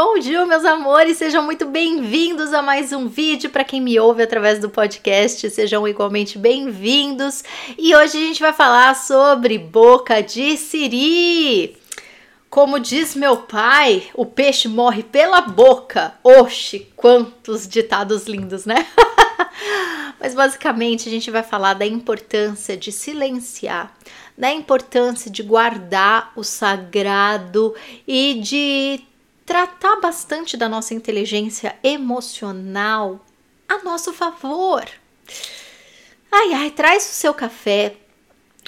Bom 0.00 0.16
dia, 0.20 0.46
meus 0.46 0.64
amores, 0.64 1.18
sejam 1.18 1.42
muito 1.42 1.66
bem-vindos 1.66 2.54
a 2.54 2.62
mais 2.62 2.92
um 2.92 3.08
vídeo. 3.08 3.50
Para 3.50 3.64
quem 3.64 3.80
me 3.80 3.98
ouve 3.98 4.22
através 4.22 4.60
do 4.60 4.70
podcast, 4.70 5.50
sejam 5.50 5.88
igualmente 5.88 6.38
bem-vindos. 6.38 7.42
E 7.76 7.96
hoje 7.96 8.16
a 8.16 8.20
gente 8.20 8.40
vai 8.40 8.52
falar 8.52 8.94
sobre 8.94 9.58
boca 9.58 10.22
de 10.22 10.56
siri. 10.56 11.76
Como 12.48 12.78
diz 12.78 13.16
meu 13.16 13.38
pai, 13.38 14.04
o 14.14 14.24
peixe 14.24 14.68
morre 14.68 15.02
pela 15.02 15.40
boca. 15.40 16.14
Oxe, 16.22 16.86
quantos 16.94 17.66
ditados 17.66 18.28
lindos, 18.28 18.64
né? 18.66 18.86
Mas 20.20 20.32
basicamente 20.32 21.08
a 21.08 21.10
gente 21.10 21.28
vai 21.28 21.42
falar 21.42 21.74
da 21.74 21.84
importância 21.84 22.76
de 22.76 22.92
silenciar, 22.92 23.92
da 24.36 24.52
importância 24.52 25.28
de 25.28 25.42
guardar 25.42 26.32
o 26.36 26.44
sagrado 26.44 27.74
e 28.06 28.34
de 28.34 29.07
tratar 29.48 29.96
bastante 29.96 30.58
da 30.58 30.68
nossa 30.68 30.92
inteligência 30.92 31.74
emocional 31.82 33.24
a 33.66 33.82
nosso 33.82 34.12
favor. 34.12 34.86
Ai, 36.30 36.52
ai, 36.52 36.70
traz 36.70 37.06
o 37.06 37.14
seu 37.14 37.32
café, 37.32 37.96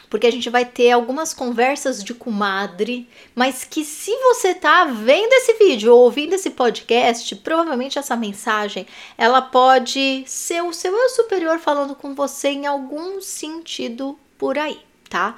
porque 0.09 0.27
a 0.27 0.33
gente 0.33 0.49
vai 0.49 0.65
ter 0.65 0.91
algumas 0.91 1.35
conversas 1.35 2.03
de 2.03 2.15
comadre, 2.15 3.07
mas 3.35 3.63
que 3.63 3.85
se 3.85 4.11
você 4.23 4.55
tá 4.55 4.87
vendo 4.87 5.31
esse 5.35 5.53
vídeo 5.59 5.95
ou 5.95 6.05
ouvindo 6.05 6.33
esse 6.33 6.49
podcast, 6.49 7.37
provavelmente 7.37 7.99
essa 7.99 8.17
mensagem, 8.17 8.87
ela 9.19 9.43
pode 9.43 10.25
ser 10.27 10.63
o 10.63 10.73
seu 10.73 10.97
eu 10.97 11.11
superior 11.11 11.59
falando 11.59 11.95
com 11.95 12.15
você 12.15 12.49
em 12.49 12.65
algum 12.67 13.21
sentido 13.21 14.19
por 14.39 14.57
aí, 14.57 14.81
tá? 15.11 15.37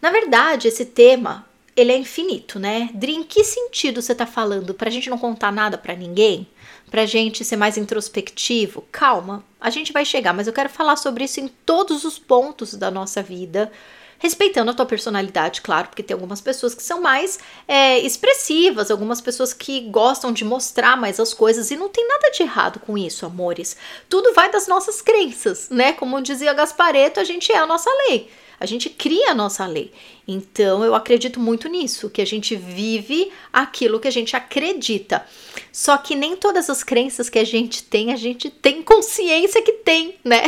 Na 0.00 0.10
verdade, 0.10 0.66
esse 0.66 0.86
tema 0.86 1.51
ele 1.76 1.92
é 1.92 1.96
infinito, 1.96 2.58
né? 2.58 2.90
Dri, 2.94 3.14
em 3.14 3.24
que 3.24 3.42
sentido 3.44 4.02
você 4.02 4.14
tá 4.14 4.26
falando? 4.26 4.74
Pra 4.74 4.90
gente 4.90 5.08
não 5.08 5.18
contar 5.18 5.50
nada 5.50 5.78
para 5.78 5.94
ninguém? 5.94 6.46
Pra 6.90 7.06
gente 7.06 7.44
ser 7.44 7.56
mais 7.56 7.78
introspectivo? 7.78 8.84
Calma, 8.92 9.42
a 9.58 9.70
gente 9.70 9.92
vai 9.92 10.04
chegar, 10.04 10.34
mas 10.34 10.46
eu 10.46 10.52
quero 10.52 10.68
falar 10.68 10.96
sobre 10.96 11.24
isso 11.24 11.40
em 11.40 11.48
todos 11.48 12.04
os 12.04 12.18
pontos 12.18 12.74
da 12.74 12.90
nossa 12.90 13.22
vida, 13.22 13.72
respeitando 14.18 14.70
a 14.70 14.74
tua 14.74 14.84
personalidade, 14.84 15.62
claro, 15.62 15.88
porque 15.88 16.02
tem 16.02 16.14
algumas 16.14 16.40
pessoas 16.40 16.74
que 16.74 16.82
são 16.82 17.00
mais 17.00 17.38
é, 17.66 17.98
expressivas, 18.00 18.90
algumas 18.90 19.20
pessoas 19.20 19.54
que 19.54 19.80
gostam 19.88 20.32
de 20.32 20.44
mostrar 20.44 20.96
mais 20.96 21.18
as 21.18 21.32
coisas, 21.32 21.70
e 21.70 21.76
não 21.76 21.88
tem 21.88 22.06
nada 22.06 22.30
de 22.30 22.42
errado 22.42 22.78
com 22.80 22.98
isso, 22.98 23.24
amores. 23.24 23.76
Tudo 24.08 24.34
vai 24.34 24.50
das 24.50 24.68
nossas 24.68 25.00
crenças, 25.00 25.70
né? 25.70 25.94
Como 25.94 26.20
dizia 26.20 26.52
Gaspareto, 26.52 27.18
a 27.18 27.24
gente 27.24 27.50
é 27.50 27.56
a 27.56 27.66
nossa 27.66 27.90
lei. 28.06 28.30
A 28.62 28.66
gente 28.66 28.88
cria 28.88 29.32
a 29.32 29.34
nossa 29.34 29.66
lei. 29.66 29.92
Então 30.26 30.84
eu 30.84 30.94
acredito 30.94 31.40
muito 31.40 31.68
nisso, 31.68 32.08
que 32.08 32.22
a 32.22 32.24
gente 32.24 32.54
vive 32.54 33.32
aquilo 33.52 33.98
que 33.98 34.06
a 34.06 34.12
gente 34.12 34.36
acredita. 34.36 35.26
Só 35.72 35.96
que 35.96 36.14
nem 36.14 36.36
todas 36.36 36.70
as 36.70 36.84
crenças 36.84 37.28
que 37.28 37.38
a 37.40 37.44
gente 37.44 37.82
tem, 37.82 38.12
a 38.12 38.16
gente 38.16 38.48
tem 38.48 38.82
consciência 38.82 39.60
que 39.62 39.72
tem, 39.72 40.14
né? 40.24 40.42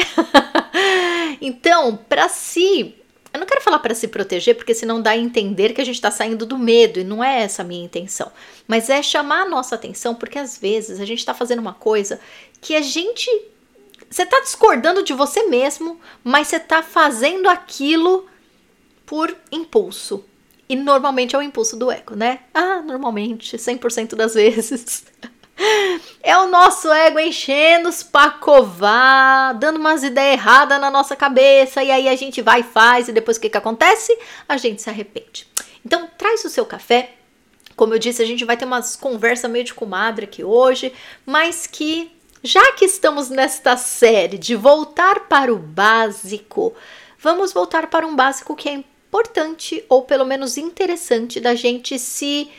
então, 1.41 1.97
para 2.09 2.29
si 2.29 2.95
eu 3.35 3.41
não 3.41 3.49
quero 3.49 3.61
falar 3.61 3.81
para 3.81 3.97
se 3.97 4.07
proteger, 4.07 4.55
porque 4.55 4.73
senão 4.73 5.03
dá 5.03 5.11
a 5.11 5.17
entender 5.17 5.73
que 5.73 5.81
a 5.81 5.85
gente 5.85 5.97
está 5.97 6.09
saindo 6.09 6.47
do 6.47 6.57
medo, 6.57 7.01
e 7.01 7.05
não 7.05 7.23
é 7.23 7.43
essa 7.43 7.63
a 7.63 7.65
minha 7.65 7.85
intenção. 7.85 8.31
Mas 8.65 8.89
é 8.89 9.03
chamar 9.03 9.43
a 9.43 9.49
nossa 9.49 9.75
atenção, 9.75 10.15
porque 10.15 10.39
às 10.39 10.57
vezes 10.57 11.01
a 11.01 11.05
gente 11.05 11.19
está 11.19 11.35
fazendo 11.35 11.59
uma 11.59 11.75
coisa 11.75 12.21
que 12.61 12.77
a 12.77 12.81
gente 12.81 13.29
você 14.11 14.25
tá 14.25 14.41
discordando 14.41 15.03
de 15.03 15.13
você 15.13 15.45
mesmo, 15.45 16.01
mas 16.23 16.49
você 16.49 16.61
tá 16.61 16.83
fazendo 16.83 17.49
aquilo 17.49 18.27
por 19.05 19.37
impulso. 19.51 20.25
E 20.69 20.77
normalmente 20.77 21.37
é 21.37 21.39
o 21.39 21.43
impulso 21.43 21.77
do 21.77 21.91
ego, 21.91 22.17
né? 22.17 22.41
Ah, 22.53 22.81
normalmente, 22.81 23.57
100% 23.57 24.15
das 24.15 24.35
vezes. 24.35 25.05
É 26.21 26.37
o 26.37 26.49
nosso 26.49 26.91
ego 26.93 27.21
enchendo 27.21 27.89
os 27.89 28.03
pacovar, 28.03 29.57
dando 29.57 29.79
umas 29.79 30.03
ideias 30.03 30.41
erradas 30.41 30.81
na 30.81 30.91
nossa 30.91 31.15
cabeça, 31.15 31.83
e 31.83 31.91
aí 31.91 32.09
a 32.09 32.17
gente 32.17 32.43
vai 32.43 32.61
e 32.61 32.65
faz, 32.65 33.09
e 33.09 33.13
depois 33.13 33.37
o 33.37 33.41
que, 33.41 33.51
que 33.51 33.57
acontece? 33.57 34.19
A 34.49 34.57
gente 34.57 34.83
se 34.83 34.91
arrepende. 34.91 35.47
Então, 35.85 36.09
traz 36.19 36.45
o 36.45 36.51
seu 36.51 36.65
café. 36.67 37.13
Como 37.77 37.95
eu 37.95 37.99
disse, 37.99 38.23
a 38.23 38.27
gente 38.27 38.45
vai 38.45 38.57
ter 38.57 38.65
umas 38.65 38.97
conversas 38.97 39.51
meio 39.51 39.65
de 39.65 39.75
comadre 39.75 40.25
aqui 40.25 40.43
hoje, 40.43 40.93
mas 41.27 41.67
que 41.67 42.11
já 42.45 42.73
que 42.73 42.85
estamos 42.85 43.31
nesta 43.31 43.75
série 43.75 44.37
de 44.37 44.55
voltar 44.55 45.21
para 45.21 45.51
o 45.51 45.57
básico, 45.57 46.75
vamos 47.19 47.55
voltar 47.55 47.87
para 47.89 48.07
um 48.07 48.15
básico 48.15 48.55
que 48.55 48.69
é 48.69 48.75
importante 48.75 49.83
ou 49.89 50.03
pelo 50.03 50.27
menos 50.27 50.59
interessante 50.59 51.41
da 51.41 51.55
gente 51.55 51.99
se 51.99 52.51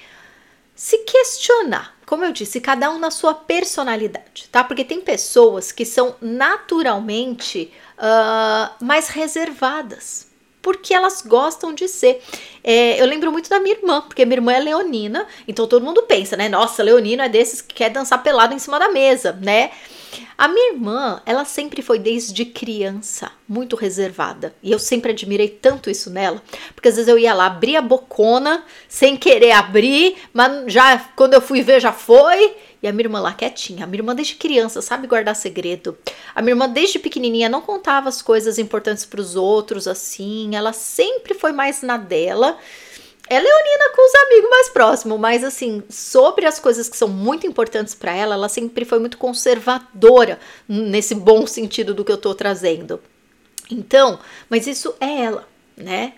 se 0.74 0.98
questionar. 1.00 1.96
Como 2.06 2.26
eu 2.26 2.34
disse, 2.34 2.60
cada 2.60 2.90
um 2.90 3.00
na 3.00 3.10
sua 3.10 3.34
personalidade, 3.34 4.50
tá? 4.52 4.64
Porque 4.64 4.84
tem 4.84 5.00
pessoas 5.00 5.72
que 5.72 5.86
são 5.86 6.16
naturalmente 6.20 7.72
uh, 7.98 8.84
mais 8.84 9.08
reservadas 9.08 10.28
porque 10.66 10.96
elas 10.96 11.22
gostam 11.22 11.76
de 11.76 11.88
ser. 11.88 12.24
É, 12.64 13.00
eu 13.00 13.06
lembro 13.06 13.32
muito 13.32 13.48
da 13.48 13.60
minha 13.60 13.76
irmã, 13.76 14.02
porque 14.02 14.26
minha 14.26 14.38
irmã 14.38 14.52
é 14.52 14.60
leonina, 14.60 15.28
então 15.48 15.68
todo 15.68 15.86
mundo 15.86 16.02
pensa, 16.02 16.36
né? 16.36 16.50
Nossa, 16.50 16.82
leonino 16.82 17.22
é 17.22 17.30
desses 17.30 17.62
que 17.62 17.76
quer 17.76 17.92
dançar 17.92 18.24
pelado 18.24 18.52
em 18.52 18.58
cima 18.58 18.80
da 18.80 18.90
mesa, 18.90 19.38
né? 19.44 19.70
A 20.36 20.48
minha 20.48 20.74
irmã, 20.74 21.22
ela 21.24 21.46
sempre 21.46 21.84
foi 21.84 22.00
desde 22.00 22.46
criança 22.46 23.32
muito 23.48 23.76
reservada. 23.76 24.56
E 24.64 24.72
eu 24.72 24.80
sempre 24.80 25.12
admirei 25.12 25.50
tanto 25.50 25.88
isso 25.88 26.10
nela, 26.10 26.42
porque 26.74 26.90
às 26.90 26.96
vezes 26.96 27.08
eu 27.08 27.20
ia 27.20 27.36
lá 27.36 27.46
abrir 27.46 27.76
a 27.76 27.82
bocona 27.82 28.64
sem 28.90 29.16
querer 29.16 29.52
abrir, 29.52 30.18
mas 30.34 30.74
já 30.74 30.98
quando 31.16 31.36
eu 31.36 31.42
fui 31.42 31.62
ver 31.62 31.80
já 31.80 31.92
foi, 31.92 32.56
e 32.86 32.88
a 32.88 32.94
minha 32.94 33.06
irmã 33.06 33.20
lá 33.20 33.34
quietinha. 33.34 33.84
A 33.84 33.88
minha 33.88 34.00
irmã 34.00 34.14
desde 34.14 34.36
criança 34.36 34.82
sabe 34.82 35.08
guardar 35.08 35.36
segredo. 35.36 35.98
A 36.36 36.42
minha 36.42 36.52
irmã 36.52 36.70
desde 36.70 37.00
pequenininha 37.00 37.50
não 37.50 37.62
contava 37.62 38.10
as 38.10 38.22
coisas 38.22 38.60
importantes 38.60 39.06
para 39.06 39.20
os 39.20 39.36
outros 39.36 39.88
assim. 39.88 40.56
Ela 40.56 40.72
sempre 40.72 41.34
foi 41.34 41.52
mais 41.52 41.82
na 41.82 41.98
dela. 41.98 42.58
É 43.28 43.40
leonina 43.40 43.90
com 43.96 44.08
os 44.08 44.16
amigos 44.16 44.50
mais 44.52 44.70
próximos, 44.70 45.20
mas 45.20 45.44
assim, 45.44 45.82
sobre 45.90 46.46
as 46.46 46.60
coisas 46.60 46.88
que 46.88 46.96
são 46.96 47.08
muito 47.08 47.48
importantes 47.48 47.96
para 47.96 48.14
ela, 48.14 48.36
ela 48.36 48.48
sempre 48.48 48.86
foi 48.86 49.00
muito 49.00 49.18
conservadora 49.18 50.40
nesse 50.70 51.16
bom 51.16 51.48
sentido 51.48 51.96
do 51.96 52.06
que 52.06 52.12
eu 52.12 52.20
tô 52.20 52.36
trazendo. 52.36 53.02
Então, 53.72 54.20
mas 54.48 54.68
isso 54.68 54.94
é 55.00 55.24
ela, 55.24 55.48
né? 55.76 56.14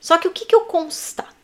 Só 0.00 0.16
que 0.16 0.26
o 0.26 0.30
que, 0.30 0.46
que 0.46 0.54
eu 0.54 0.62
constato? 0.62 1.37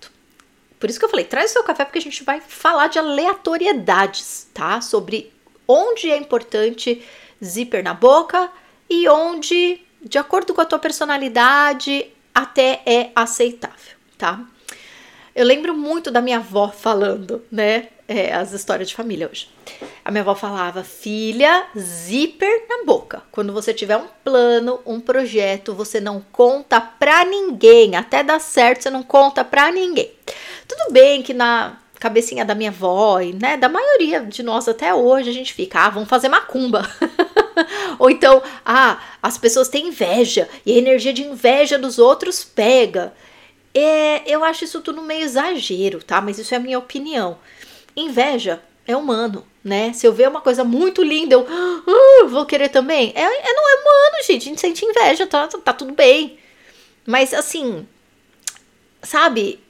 Por 0.79 0.91
isso 0.91 0.99
que 0.99 1.05
eu 1.05 1.09
falei, 1.09 1.25
traz 1.25 1.51
o 1.51 1.55
seu 1.55 1.65
café 1.65 1.85
porque 1.85 1.99
a 1.99 2.03
gente 2.03 2.23
vai 2.25 2.41
falar 2.41 2.89
de 2.89 2.99
aleatoriedades, 2.99 4.49
tá? 4.53 4.81
Sobre 4.81 5.33
onde 5.67 6.11
é 6.11 6.17
importante 6.17 7.03
zíper 7.43 7.83
na 7.83 7.95
boca 7.95 8.51
e 8.89 9.09
onde, 9.09 9.81
de 10.03 10.19
acordo 10.19 10.53
com 10.53 10.61
a 10.61 10.65
tua 10.65 10.79
personalidade, 10.79 12.07
até 12.35 12.83
é 12.85 13.11
aceitável, 13.15 13.97
tá? 14.19 14.45
Eu 15.35 15.45
lembro 15.45 15.77
muito 15.77 16.11
da 16.13 16.21
minha 16.21 16.37
avó 16.39 16.71
falando, 16.71 17.43
né? 17.51 17.89
É, 18.07 18.35
as 18.35 18.53
histórias 18.53 18.89
de 18.89 18.95
família 18.95 19.29
hoje. 19.29 19.49
A 20.05 20.11
minha 20.11 20.23
avó 20.23 20.35
falava: 20.35 20.85
filha, 20.85 21.67
zíper 21.77 22.67
na 22.69 22.85
boca. 22.85 23.23
Quando 23.33 23.53
você 23.53 23.75
tiver 23.75 23.97
um 23.97 24.07
plano, 24.23 24.81
um 24.87 25.01
projeto, 25.01 25.75
você 25.75 26.01
não 26.01 26.21
conta 26.21 26.81
pra 26.81 27.25
ninguém. 27.25 27.97
Até 27.97 28.23
dar 28.23 28.41
certo, 28.41 28.83
você 28.83 28.91
não 28.91 29.03
conta 29.03 29.43
pra 29.43 29.73
ninguém. 29.73 30.13
Tudo 30.69 30.93
bem 30.93 31.23
que 31.23 31.35
na 31.35 31.79
cabecinha 31.99 32.45
da 32.45 32.55
minha 32.55 32.71
avó 32.71 33.19
e 33.21 33.33
né, 33.33 33.57
da 33.57 33.69
maioria 33.69 34.21
de 34.21 34.43
nós 34.43 34.69
até 34.69 34.93
hoje 34.95 35.31
a 35.31 35.33
gente 35.33 35.55
fica, 35.55 35.81
ah, 35.81 35.89
vamos 35.89 36.09
fazer 36.09 36.29
macumba. 36.29 36.89
Ou 37.99 38.11
então, 38.11 38.43
ah, 38.65 39.01
as 39.23 39.39
pessoas 39.39 39.69
têm 39.69 39.89
inveja 39.89 40.49
e 40.67 40.75
a 40.75 40.79
energia 40.79 41.15
de 41.15 41.23
inveja 41.23 41.79
dos 41.79 41.99
outros 41.99 42.45
pega. 42.45 43.15
É, 43.75 44.23
eu 44.31 44.45
acho 44.45 44.65
isso 44.65 44.81
tudo 44.81 45.03
meio 45.03 45.23
exagero, 45.23 46.03
tá? 46.03 46.21
Mas 46.21 46.39
isso 46.39 46.55
é 46.55 46.57
a 46.57 46.61
minha 46.61 46.79
opinião. 46.79 47.39
Inveja 47.97 48.63
é 48.87 48.97
humano, 48.97 49.45
né? 49.63 49.93
Se 49.93 50.07
eu 50.07 50.13
ver 50.13 50.29
uma 50.29 50.41
coisa 50.41 50.63
muito 50.63 51.03
linda, 51.03 51.35
eu 51.35 51.41
uh, 51.43 52.29
vou 52.29 52.47
querer 52.47 52.69
também. 52.69 53.13
É, 53.15 53.23
é, 53.23 53.53
não 53.53 53.69
é 53.69 53.81
humano, 53.81 54.25
gente. 54.27 54.43
A 54.43 54.45
gente 54.51 54.61
sente 54.61 54.85
inveja, 54.85 55.27
tá, 55.27 55.49
tá 55.49 55.73
tudo 55.73 55.93
bem. 55.93 56.39
Mas 57.07 57.35
assim, 57.35 57.87
sabe? 59.03 59.65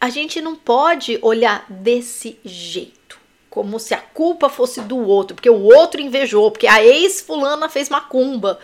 a 0.00 0.08
gente 0.10 0.40
não 0.40 0.54
pode 0.54 1.18
olhar 1.22 1.66
desse 1.68 2.38
jeito, 2.44 3.18
como 3.50 3.80
se 3.80 3.94
a 3.94 3.98
culpa 3.98 4.48
fosse 4.48 4.80
do 4.82 4.96
outro, 4.96 5.34
porque 5.34 5.50
o 5.50 5.62
outro 5.62 6.00
invejou, 6.00 6.50
porque 6.50 6.66
a 6.66 6.84
ex-fulana 6.84 7.68
fez 7.68 7.88
macumba. 7.88 8.58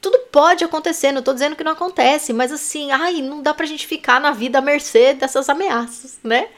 Tudo 0.00 0.18
pode 0.30 0.64
acontecer, 0.64 1.10
não 1.10 1.22
tô 1.22 1.32
dizendo 1.32 1.56
que 1.56 1.64
não 1.64 1.72
acontece, 1.72 2.32
mas 2.32 2.52
assim, 2.52 2.90
ai, 2.92 3.20
não 3.20 3.42
dá 3.42 3.52
pra 3.52 3.66
gente 3.66 3.86
ficar 3.86 4.20
na 4.20 4.30
vida 4.30 4.58
à 4.58 4.62
mercê 4.62 5.12
dessas 5.12 5.48
ameaças, 5.48 6.18
né? 6.22 6.48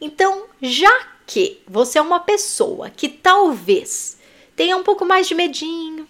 Então, 0.00 0.44
já 0.62 0.90
que 1.26 1.60
você 1.66 1.98
é 1.98 2.02
uma 2.02 2.20
pessoa 2.20 2.88
que 2.90 3.08
talvez 3.08 4.16
tenha 4.54 4.76
um 4.76 4.82
pouco 4.82 5.04
mais 5.04 5.26
de 5.26 5.34
medinho, 5.34 6.08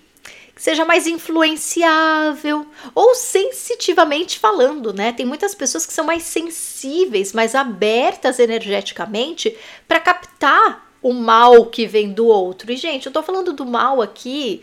seja 0.59 0.85
mais 0.85 1.06
influenciável 1.06 2.67
ou 2.94 3.15
sensitivamente 3.15 4.38
falando, 4.38 4.93
né? 4.93 5.12
Tem 5.12 5.25
muitas 5.25 5.55
pessoas 5.55 5.87
que 5.87 5.93
são 5.93 6.05
mais 6.05 6.25
sensíveis, 6.25 7.32
mais 7.32 7.55
abertas 7.55 8.38
energeticamente 8.38 9.56
para 9.87 10.00
captar 10.00 10.93
o 11.00 11.12
mal 11.12 11.67
que 11.67 11.87
vem 11.87 12.12
do 12.12 12.26
outro. 12.26 12.73
E, 12.73 12.76
gente, 12.76 13.06
eu 13.06 13.12
tô 13.12 13.23
falando 13.23 13.53
do 13.53 13.65
mal 13.65 14.03
aqui 14.03 14.62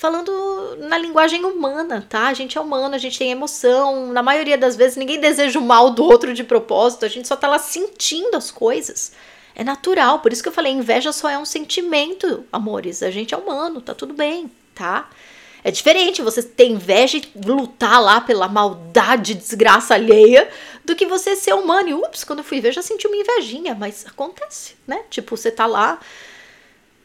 falando 0.00 0.78
na 0.78 0.96
linguagem 0.96 1.44
humana, 1.44 2.06
tá? 2.08 2.28
A 2.28 2.32
gente 2.32 2.56
é 2.56 2.60
humano, 2.60 2.94
a 2.94 2.98
gente 2.98 3.18
tem 3.18 3.30
emoção. 3.30 4.06
Na 4.06 4.22
maioria 4.22 4.56
das 4.56 4.74
vezes, 4.74 4.96
ninguém 4.96 5.20
deseja 5.20 5.58
o 5.58 5.62
mal 5.62 5.90
do 5.90 6.02
outro 6.02 6.32
de 6.32 6.42
propósito, 6.42 7.04
a 7.04 7.08
gente 7.08 7.28
só 7.28 7.36
tá 7.36 7.46
lá 7.46 7.58
sentindo 7.58 8.34
as 8.34 8.50
coisas. 8.50 9.12
É 9.54 9.62
natural, 9.62 10.20
por 10.20 10.32
isso 10.32 10.42
que 10.42 10.48
eu 10.48 10.54
falei, 10.54 10.72
inveja 10.72 11.12
só 11.12 11.28
é 11.28 11.36
um 11.36 11.44
sentimento, 11.44 12.46
amores. 12.50 13.02
A 13.02 13.10
gente 13.10 13.34
é 13.34 13.36
humano, 13.36 13.82
tá 13.82 13.94
tudo 13.94 14.14
bem, 14.14 14.50
tá? 14.74 15.10
É 15.62 15.70
diferente 15.70 16.22
você 16.22 16.42
ter 16.42 16.70
inveja 16.70 17.18
e 17.18 17.30
lutar 17.46 18.00
lá 18.00 18.22
pela 18.22 18.48
maldade, 18.48 19.34
desgraça 19.34 19.92
alheia, 19.92 20.48
do 20.82 20.96
que 20.96 21.04
você 21.04 21.36
ser 21.36 21.52
humano. 21.52 21.90
E 21.90 21.92
ups, 21.92 22.24
quando 22.24 22.38
eu 22.38 22.44
fui 22.46 22.58
ver, 22.58 22.72
já 22.72 22.80
senti 22.80 23.06
uma 23.06 23.16
invejinha, 23.16 23.74
mas 23.74 24.06
acontece, 24.06 24.76
né? 24.86 25.02
Tipo, 25.10 25.36
você 25.36 25.50
tá 25.50 25.66
lá 25.66 26.00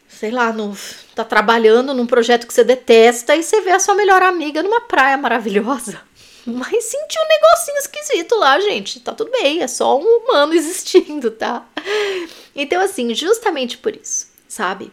sei 0.07 0.31
lá, 0.31 0.51
no, 0.53 0.75
tá 1.13 1.23
trabalhando 1.23 1.93
num 1.93 2.05
projeto 2.05 2.47
que 2.47 2.53
você 2.53 2.63
detesta 2.63 3.35
e 3.35 3.43
você 3.43 3.61
vê 3.61 3.71
a 3.71 3.79
sua 3.79 3.95
melhor 3.95 4.21
amiga 4.21 4.63
numa 4.63 4.81
praia 4.81 5.17
maravilhosa. 5.17 6.01
Mas 6.45 6.83
sentiu 6.83 7.21
um 7.21 7.27
negocinho 7.27 7.77
esquisito 7.79 8.35
lá, 8.35 8.59
gente. 8.59 8.99
Tá 8.99 9.13
tudo 9.13 9.31
bem, 9.31 9.63
é 9.63 9.67
só 9.67 9.99
um 9.99 10.03
humano 10.03 10.53
existindo, 10.55 11.31
tá? 11.31 11.67
Então, 12.55 12.81
assim, 12.81 13.13
justamente 13.15 13.77
por 13.77 13.95
isso, 13.95 14.27
sabe? 14.47 14.91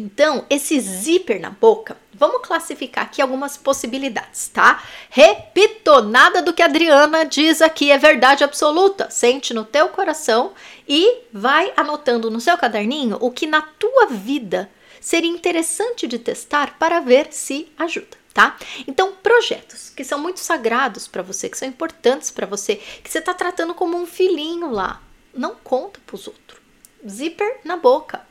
Então, 0.00 0.46
esse 0.48 0.80
zíper 0.80 1.38
na 1.38 1.50
boca, 1.50 1.94
vamos 2.14 2.40
classificar 2.40 3.04
aqui 3.04 3.20
algumas 3.20 3.58
possibilidades, 3.58 4.48
tá? 4.48 4.82
Repito, 5.10 6.00
nada 6.00 6.40
do 6.40 6.54
que 6.54 6.62
a 6.62 6.64
Adriana 6.64 7.26
diz 7.26 7.60
aqui 7.60 7.92
é 7.92 7.98
verdade 7.98 8.42
absoluta. 8.42 9.10
Sente 9.10 9.52
no 9.52 9.62
teu 9.62 9.90
coração 9.90 10.54
e 10.88 11.18
vai 11.30 11.70
anotando 11.76 12.30
no 12.30 12.40
seu 12.40 12.56
caderninho 12.56 13.18
o 13.20 13.30
que 13.30 13.46
na 13.46 13.60
tua 13.60 14.06
vida 14.06 14.70
seria 15.02 15.30
interessante 15.30 16.06
de 16.06 16.18
testar 16.18 16.78
para 16.78 17.00
ver 17.00 17.30
se 17.30 17.70
ajuda, 17.76 18.16
tá? 18.32 18.56
Então, 18.88 19.12
projetos 19.22 19.90
que 19.90 20.02
são 20.02 20.18
muito 20.18 20.40
sagrados 20.40 21.06
para 21.06 21.22
você, 21.22 21.50
que 21.50 21.58
são 21.58 21.68
importantes 21.68 22.30
para 22.30 22.46
você, 22.46 22.76
que 22.76 23.10
você 23.10 23.18
está 23.18 23.34
tratando 23.34 23.74
como 23.74 23.98
um 23.98 24.06
filhinho 24.06 24.70
lá, 24.70 25.02
não 25.34 25.54
conta 25.56 26.00
para 26.06 26.16
os 26.16 26.26
outros. 26.26 26.58
Zíper 27.06 27.60
na 27.64 27.76
boca. 27.76 28.26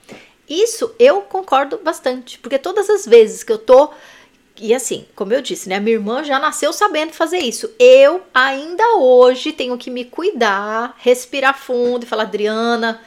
Isso 0.49 0.93
eu 0.97 1.21
concordo 1.21 1.77
bastante, 1.77 2.39
porque 2.39 2.57
todas 2.57 2.89
as 2.89 3.05
vezes 3.05 3.43
que 3.43 3.51
eu 3.51 3.59
tô 3.59 3.91
e 4.61 4.73
assim, 4.73 5.05
como 5.15 5.33
eu 5.33 5.41
disse, 5.41 5.69
né, 5.69 5.79
minha 5.79 5.95
irmã 5.95 6.21
já 6.21 6.37
nasceu 6.37 6.73
sabendo 6.73 7.13
fazer 7.13 7.37
isso. 7.37 7.71
Eu 7.79 8.21
ainda 8.33 8.95
hoje 8.97 9.53
tenho 9.53 9.77
que 9.77 9.89
me 9.89 10.03
cuidar, 10.03 10.95
respirar 10.97 11.57
fundo 11.57 12.03
e 12.03 12.05
falar, 12.05 12.23
Adriana, 12.23 13.01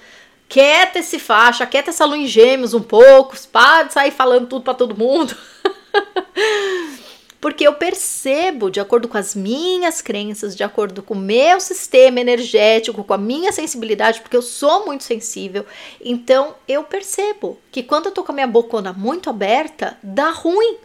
quieta 0.49 1.01
esse 1.01 1.19
faixa, 1.19 1.67
quieta 1.67 1.91
essa 1.91 2.07
lua 2.07 2.17
em 2.17 2.27
gêmeos 2.27 2.73
um 2.73 2.83
pouco, 2.83 3.37
para 3.51 3.85
de 3.85 3.93
sair 3.93 4.11
falando 4.11 4.47
tudo 4.47 4.63
para 4.63 4.75
todo 4.75 4.97
mundo. 4.97 5.37
porque 7.43 7.67
eu 7.67 7.75
percebo, 7.75 8.71
de 8.71 8.79
acordo 8.79 9.09
com 9.09 9.19
as 9.19 9.35
minhas 9.35 10.01
crenças, 10.01 10.55
de 10.55 10.63
acordo 10.63 11.03
com 11.03 11.15
o 11.15 11.19
meu 11.19 11.59
sistema 11.59 12.21
energético, 12.21 13.03
com 13.03 13.13
a 13.13 13.19
minha 13.19 13.51
sensibilidade, 13.51 14.21
porque 14.21 14.37
eu 14.37 14.43
sou 14.43 14.87
muito 14.87 15.03
sensível, 15.03 15.67
então 16.01 16.55
eu 16.69 16.85
percebo 16.85 17.59
que 17.73 17.83
quando 17.83 18.07
eu 18.07 18.13
tô 18.13 18.23
com 18.23 18.31
a 18.31 18.35
minha 18.37 18.47
bocona 18.47 18.93
muito 18.93 19.29
aberta, 19.29 19.99
dá 20.01 20.31
ruim. 20.31 20.77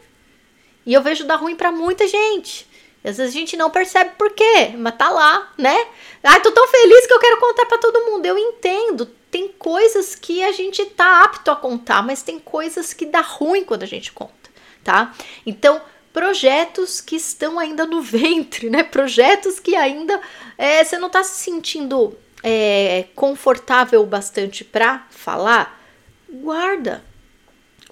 E 0.83 0.95
eu 0.95 1.01
vejo 1.03 1.25
dar 1.25 1.35
ruim 1.35 1.55
para 1.55 1.71
muita 1.71 2.07
gente. 2.07 2.67
E 3.03 3.09
às 3.09 3.17
vezes 3.17 3.35
a 3.35 3.37
gente 3.37 3.55
não 3.55 3.69
percebe 3.69 4.15
por 4.17 4.31
quê, 4.31 4.73
mas 4.75 4.97
tá 4.97 5.11
lá, 5.11 5.53
né? 5.59 5.77
Ai, 6.23 6.41
tô 6.41 6.51
tão 6.51 6.67
feliz 6.69 7.05
que 7.05 7.13
eu 7.13 7.19
quero 7.19 7.39
contar 7.39 7.67
para 7.67 7.77
todo 7.77 8.05
mundo. 8.05 8.25
Eu 8.25 8.35
entendo, 8.35 9.05
tem 9.29 9.47
coisas 9.47 10.15
que 10.15 10.41
a 10.41 10.51
gente 10.51 10.83
tá 10.87 11.23
apto 11.23 11.51
a 11.51 11.55
contar, 11.55 12.01
mas 12.01 12.23
tem 12.23 12.39
coisas 12.39 12.93
que 12.93 13.05
dá 13.05 13.21
ruim 13.21 13.63
quando 13.63 13.83
a 13.83 13.87
gente 13.87 14.11
conta, 14.11 14.49
tá? 14.83 15.13
Então, 15.45 15.79
projetos 16.17 16.99
que 16.99 17.15
estão 17.15 17.59
ainda 17.59 17.85
no 17.85 18.01
ventre, 18.01 18.71
né? 18.71 18.81
Projetos 18.81 19.59
que 19.59 19.75
ainda 19.75 20.19
é, 20.57 20.83
você 20.83 20.97
não 20.97 21.05
está 21.05 21.23
se 21.23 21.43
sentindo 21.43 22.17
é, 22.41 23.05
confortável 23.13 24.03
bastante 24.03 24.63
para 24.63 25.05
falar, 25.11 25.79
guarda. 26.27 27.03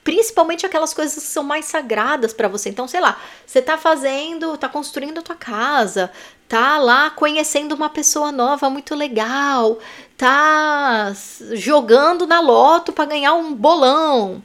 Principalmente 0.04 0.66
aquelas 0.66 0.92
coisas 0.92 1.14
que 1.24 1.30
são 1.30 1.44
mais 1.44 1.66
sagradas 1.66 2.34
para 2.34 2.48
você. 2.48 2.68
Então, 2.70 2.88
sei 2.88 3.00
lá, 3.00 3.16
você 3.46 3.62
tá 3.62 3.78
fazendo, 3.78 4.58
tá 4.58 4.68
construindo 4.68 5.20
a 5.20 5.22
tua 5.22 5.36
casa, 5.36 6.12
tá 6.50 6.80
lá 6.80 7.12
conhecendo 7.12 7.76
uma 7.76 7.90
pessoa 7.90 8.32
nova 8.32 8.72
muito 8.72 8.96
legal, 8.96 9.78
tá 10.18 11.14
jogando 11.54 12.26
na 12.26 12.40
loto 12.40 12.92
para 12.92 13.06
ganhar 13.06 13.36
um 13.36 13.54
bolão, 13.54 14.42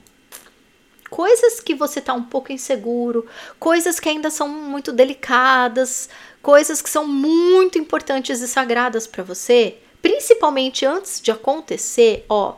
coisas 1.10 1.60
que 1.60 1.74
você 1.74 2.00
tá 2.00 2.14
um 2.14 2.22
pouco 2.22 2.52
inseguro, 2.52 3.26
coisas 3.58 3.98
que 3.98 4.08
ainda 4.08 4.30
são 4.30 4.48
muito 4.48 4.92
delicadas, 4.92 6.08
coisas 6.40 6.80
que 6.80 6.88
são 6.88 7.06
muito 7.06 7.78
importantes 7.78 8.40
e 8.40 8.48
sagradas 8.48 9.06
para 9.06 9.24
você, 9.24 9.78
principalmente 10.00 10.86
antes 10.86 11.20
de 11.20 11.30
acontecer, 11.30 12.24
ó, 12.28 12.54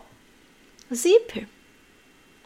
zíper. 0.94 1.48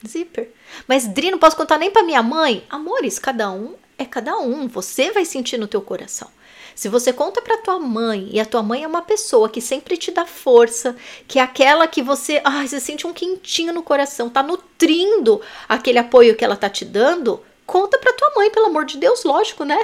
Zíper. 0.06 0.50
Mas 0.86 1.08
Dri, 1.08 1.30
não 1.30 1.38
posso 1.38 1.56
contar 1.56 1.78
nem 1.78 1.90
para 1.90 2.02
minha 2.02 2.22
mãe. 2.22 2.64
Amores, 2.70 3.18
cada 3.18 3.50
um 3.50 3.74
é 3.98 4.04
cada 4.04 4.38
um. 4.38 4.68
Você 4.68 5.10
vai 5.10 5.24
sentir 5.24 5.58
no 5.58 5.66
teu 5.66 5.80
coração. 5.80 6.30
Se 6.76 6.90
você 6.90 7.10
conta 7.10 7.40
para 7.40 7.56
tua 7.56 7.78
mãe 7.78 8.28
e 8.30 8.38
a 8.38 8.44
tua 8.44 8.62
mãe 8.62 8.84
é 8.84 8.86
uma 8.86 9.00
pessoa 9.00 9.48
que 9.48 9.62
sempre 9.62 9.96
te 9.96 10.10
dá 10.10 10.26
força, 10.26 10.94
que 11.26 11.38
é 11.38 11.42
aquela 11.42 11.88
que 11.88 12.02
você, 12.02 12.38
ai, 12.44 12.68
você 12.68 12.78
sente 12.78 13.06
um 13.06 13.14
quentinho 13.14 13.72
no 13.72 13.82
coração, 13.82 14.28
tá 14.28 14.42
nutrindo 14.42 15.40
aquele 15.66 15.98
apoio 15.98 16.36
que 16.36 16.44
ela 16.44 16.54
tá 16.54 16.68
te 16.68 16.84
dando, 16.84 17.42
conta 17.64 17.96
para 17.96 18.12
tua 18.12 18.30
mãe, 18.36 18.50
pelo 18.50 18.66
amor 18.66 18.84
de 18.84 18.98
Deus, 18.98 19.24
lógico, 19.24 19.64
né? 19.64 19.78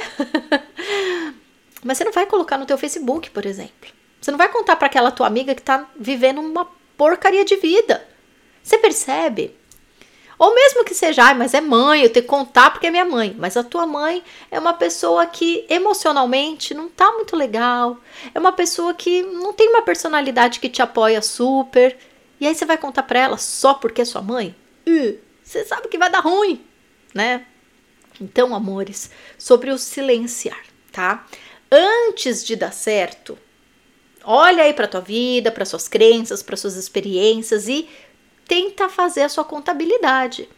Mas 1.83 1.97
você 1.97 2.05
não 2.05 2.13
vai 2.13 2.27
colocar 2.27 2.59
no 2.59 2.67
teu 2.67 2.77
Facebook, 2.77 3.31
por 3.31 3.47
exemplo. 3.47 3.91
Você 4.21 4.31
não 4.31 4.39
vai 4.39 4.51
contar 4.51 4.77
para 4.77 4.87
aquela 4.87 5.11
tua 5.11 5.27
amiga 5.27 5.55
que 5.55 5.63
tá 5.63 5.91
vivendo 5.97 6.43
uma 6.43 6.69
porcaria 6.95 7.43
de 7.45 7.57
vida. 7.57 8.07
Você 8.63 8.77
percebe? 8.77 9.57
Ou 10.43 10.53
mesmo 10.57 10.85
que 10.85 10.93
seja, 10.93 11.31
ah, 11.31 11.35
mas 11.35 11.55
é 11.55 11.61
mãe, 11.61 12.03
eu 12.03 12.11
tenho 12.11 12.25
que 12.25 12.29
contar 12.29 12.73
porque 12.73 12.89
é 12.89 12.91
minha 12.91 13.05
mãe. 13.05 13.33
Mas 13.39 13.57
a 13.57 13.63
tua 13.63 13.87
mãe 13.87 14.25
é 14.51 14.59
uma 14.59 14.75
pessoa 14.75 15.25
que 15.25 15.65
emocionalmente 15.69 16.75
não 16.75 16.89
tá 16.89 17.13
muito 17.13 17.37
legal. 17.37 17.97
É 18.35 18.41
uma 18.41 18.51
pessoa 18.51 18.93
que 18.93 19.23
não 19.23 19.53
tem 19.53 19.69
uma 19.69 19.83
personalidade 19.83 20.59
que 20.59 20.69
te 20.69 20.83
apoia 20.83 21.23
super. 21.23 21.97
E 22.41 22.47
aí 22.49 22.57
você 22.57 22.65
vai 22.65 22.77
contar 22.77 23.05
pra 23.05 23.21
ela 23.21 23.39
só 23.39 23.73
porque 23.75 24.03
é 24.03 24.05
sua 24.05 24.21
mãe? 24.21 24.53
Uh, 24.85 25.17
você 25.45 25.65
sabe 25.65 25.87
que 25.87 25.97
vai 25.97 26.11
dar 26.11 26.19
ruim, 26.19 26.61
né? 27.15 27.47
Então, 28.21 28.53
amores, 28.53 29.13
sobre 29.39 29.71
o 29.71 29.79
silenciar, 29.79 30.65
tá? 30.91 31.25
Antes 31.71 32.45
de 32.45 32.57
dar 32.57 32.73
certo, 32.73 33.39
olha 34.25 34.65
aí 34.65 34.75
para 34.75 34.89
tua 34.89 35.01
vida, 35.01 35.53
para 35.53 35.65
suas 35.65 35.87
crenças, 35.87 36.43
para 36.43 36.57
suas 36.57 36.75
experiências 36.75 37.69
e 37.69 37.89
tenta 38.47 38.89
fazer 38.89 39.23
a 39.23 39.29
sua 39.29 39.45
contabilidade. 39.45 40.49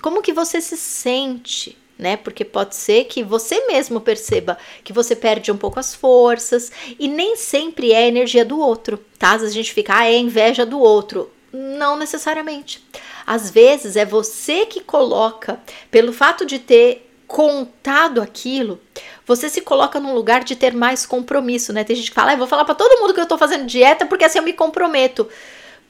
Como 0.00 0.22
que 0.22 0.32
você 0.32 0.60
se 0.60 0.76
sente, 0.76 1.76
né? 1.98 2.16
Porque 2.16 2.44
pode 2.44 2.74
ser 2.74 3.04
que 3.04 3.22
você 3.22 3.66
mesmo 3.66 4.00
perceba 4.00 4.58
que 4.82 4.92
você 4.92 5.14
perde 5.14 5.52
um 5.52 5.56
pouco 5.56 5.78
as 5.78 5.94
forças 5.94 6.72
e 6.98 7.06
nem 7.06 7.36
sempre 7.36 7.92
é 7.92 7.98
a 7.98 8.08
energia 8.08 8.44
do 8.44 8.58
outro, 8.58 8.98
tá? 9.18 9.32
Às 9.32 9.42
vezes 9.42 9.54
a 9.54 9.60
gente 9.60 9.72
fica, 9.72 9.98
ah, 9.98 10.06
é 10.06 10.16
inveja 10.16 10.64
do 10.64 10.78
outro. 10.78 11.30
Não 11.52 11.96
necessariamente. 11.96 12.82
Às 13.26 13.50
vezes 13.50 13.96
é 13.96 14.04
você 14.04 14.66
que 14.66 14.80
coloca, 14.80 15.60
pelo 15.90 16.12
fato 16.12 16.46
de 16.46 16.58
ter 16.58 17.06
contado 17.26 18.20
aquilo, 18.20 18.80
você 19.24 19.48
se 19.48 19.60
coloca 19.60 20.00
num 20.00 20.14
lugar 20.14 20.42
de 20.42 20.56
ter 20.56 20.74
mais 20.74 21.06
compromisso, 21.06 21.72
né? 21.72 21.84
Tem 21.84 21.94
gente 21.94 22.10
que 22.10 22.14
fala, 22.14 22.32
ah, 22.32 22.36
vou 22.36 22.46
falar 22.46 22.64
para 22.64 22.74
todo 22.74 23.00
mundo 23.00 23.14
que 23.14 23.20
eu 23.20 23.26
tô 23.26 23.38
fazendo 23.38 23.66
dieta 23.66 24.06
porque 24.06 24.24
assim 24.24 24.38
eu 24.38 24.44
me 24.44 24.52
comprometo. 24.52 25.28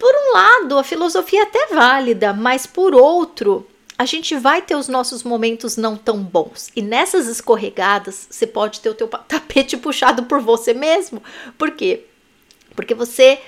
Por 0.00 0.14
um 0.14 0.32
lado, 0.32 0.78
a 0.78 0.82
filosofia 0.82 1.40
é 1.40 1.42
até 1.42 1.66
válida, 1.66 2.32
mas 2.32 2.66
por 2.66 2.94
outro, 2.94 3.66
a 3.98 4.06
gente 4.06 4.34
vai 4.34 4.62
ter 4.62 4.74
os 4.74 4.88
nossos 4.88 5.22
momentos 5.22 5.76
não 5.76 5.94
tão 5.94 6.22
bons. 6.22 6.70
E 6.74 6.80
nessas 6.80 7.26
escorregadas, 7.26 8.26
você 8.30 8.46
pode 8.46 8.80
ter 8.80 8.88
o 8.88 8.94
teu 8.94 9.06
tapete 9.28 9.76
puxado 9.76 10.22
por 10.22 10.40
você 10.40 10.72
mesmo. 10.72 11.22
Por 11.58 11.72
quê? 11.72 12.06
Porque 12.74 12.94
você 12.94 13.42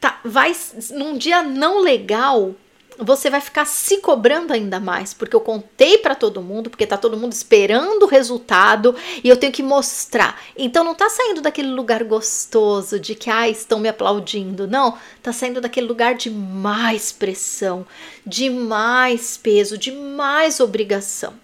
tá, 0.00 0.18
vai 0.24 0.56
num 0.92 1.18
dia 1.18 1.42
não 1.42 1.80
legal, 1.80 2.54
você 2.98 3.28
vai 3.30 3.40
ficar 3.40 3.64
se 3.64 3.98
cobrando 3.98 4.52
ainda 4.52 4.80
mais, 4.80 5.12
porque 5.12 5.36
eu 5.36 5.40
contei 5.40 5.98
para 5.98 6.14
todo 6.14 6.42
mundo, 6.42 6.70
porque 6.70 6.86
tá 6.86 6.96
todo 6.96 7.16
mundo 7.16 7.32
esperando 7.32 8.04
o 8.04 8.08
resultado 8.08 8.94
e 9.22 9.28
eu 9.28 9.36
tenho 9.36 9.52
que 9.52 9.62
mostrar. 9.62 10.40
Então 10.56 10.84
não 10.84 10.94
tá 10.94 11.08
saindo 11.08 11.40
daquele 11.40 11.68
lugar 11.68 12.02
gostoso 12.04 12.98
de 12.98 13.14
que 13.14 13.30
ah, 13.30 13.48
estão 13.48 13.78
me 13.78 13.88
aplaudindo, 13.88 14.66
não, 14.66 14.98
tá 15.22 15.32
saindo 15.32 15.60
daquele 15.60 15.86
lugar 15.86 16.14
de 16.14 16.30
mais 16.30 17.12
pressão, 17.12 17.86
de 18.26 18.48
mais 18.50 19.36
peso, 19.36 19.76
de 19.76 19.92
mais 19.92 20.60
obrigação, 20.60 21.34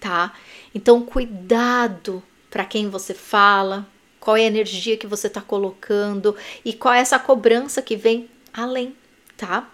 tá? 0.00 0.32
Então 0.74 1.02
cuidado 1.02 2.22
para 2.50 2.64
quem 2.64 2.88
você 2.88 3.14
fala, 3.14 3.86
qual 4.20 4.36
é 4.36 4.42
a 4.42 4.46
energia 4.46 4.96
que 4.96 5.06
você 5.06 5.28
tá 5.28 5.40
colocando 5.40 6.36
e 6.64 6.72
qual 6.72 6.94
é 6.94 7.00
essa 7.00 7.18
cobrança 7.18 7.80
que 7.82 7.96
vem 7.96 8.28
além 8.52 8.94
tá? 9.42 9.68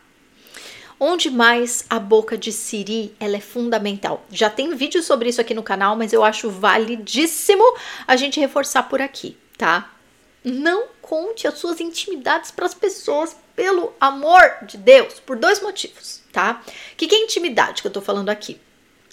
Onde 1.00 1.30
mais 1.30 1.84
a 1.88 2.00
boca 2.00 2.36
de 2.36 2.50
siri 2.50 3.14
ela 3.20 3.36
é 3.36 3.40
fundamental? 3.40 4.26
Já 4.30 4.50
tem 4.50 4.74
vídeo 4.74 5.00
sobre 5.00 5.28
isso 5.28 5.40
aqui 5.40 5.54
no 5.54 5.62
canal, 5.62 5.94
mas 5.94 6.12
eu 6.12 6.24
acho 6.24 6.50
validíssimo 6.50 7.62
a 8.04 8.16
gente 8.16 8.40
reforçar 8.40 8.82
por 8.82 9.00
aqui, 9.00 9.36
tá? 9.56 9.94
Não 10.42 10.88
conte 11.00 11.46
as 11.46 11.56
suas 11.56 11.80
intimidades 11.80 12.50
para 12.50 12.66
as 12.66 12.74
pessoas, 12.74 13.36
pelo 13.54 13.92
amor 14.00 14.42
de 14.62 14.76
Deus, 14.76 15.20
por 15.20 15.36
dois 15.36 15.62
motivos, 15.62 16.20
tá? 16.32 16.62
O 16.92 16.96
que, 16.96 17.06
que 17.06 17.14
é 17.14 17.22
intimidade 17.22 17.80
que 17.80 17.86
eu 17.86 17.92
tô 17.92 18.00
falando 18.00 18.28
aqui? 18.28 18.60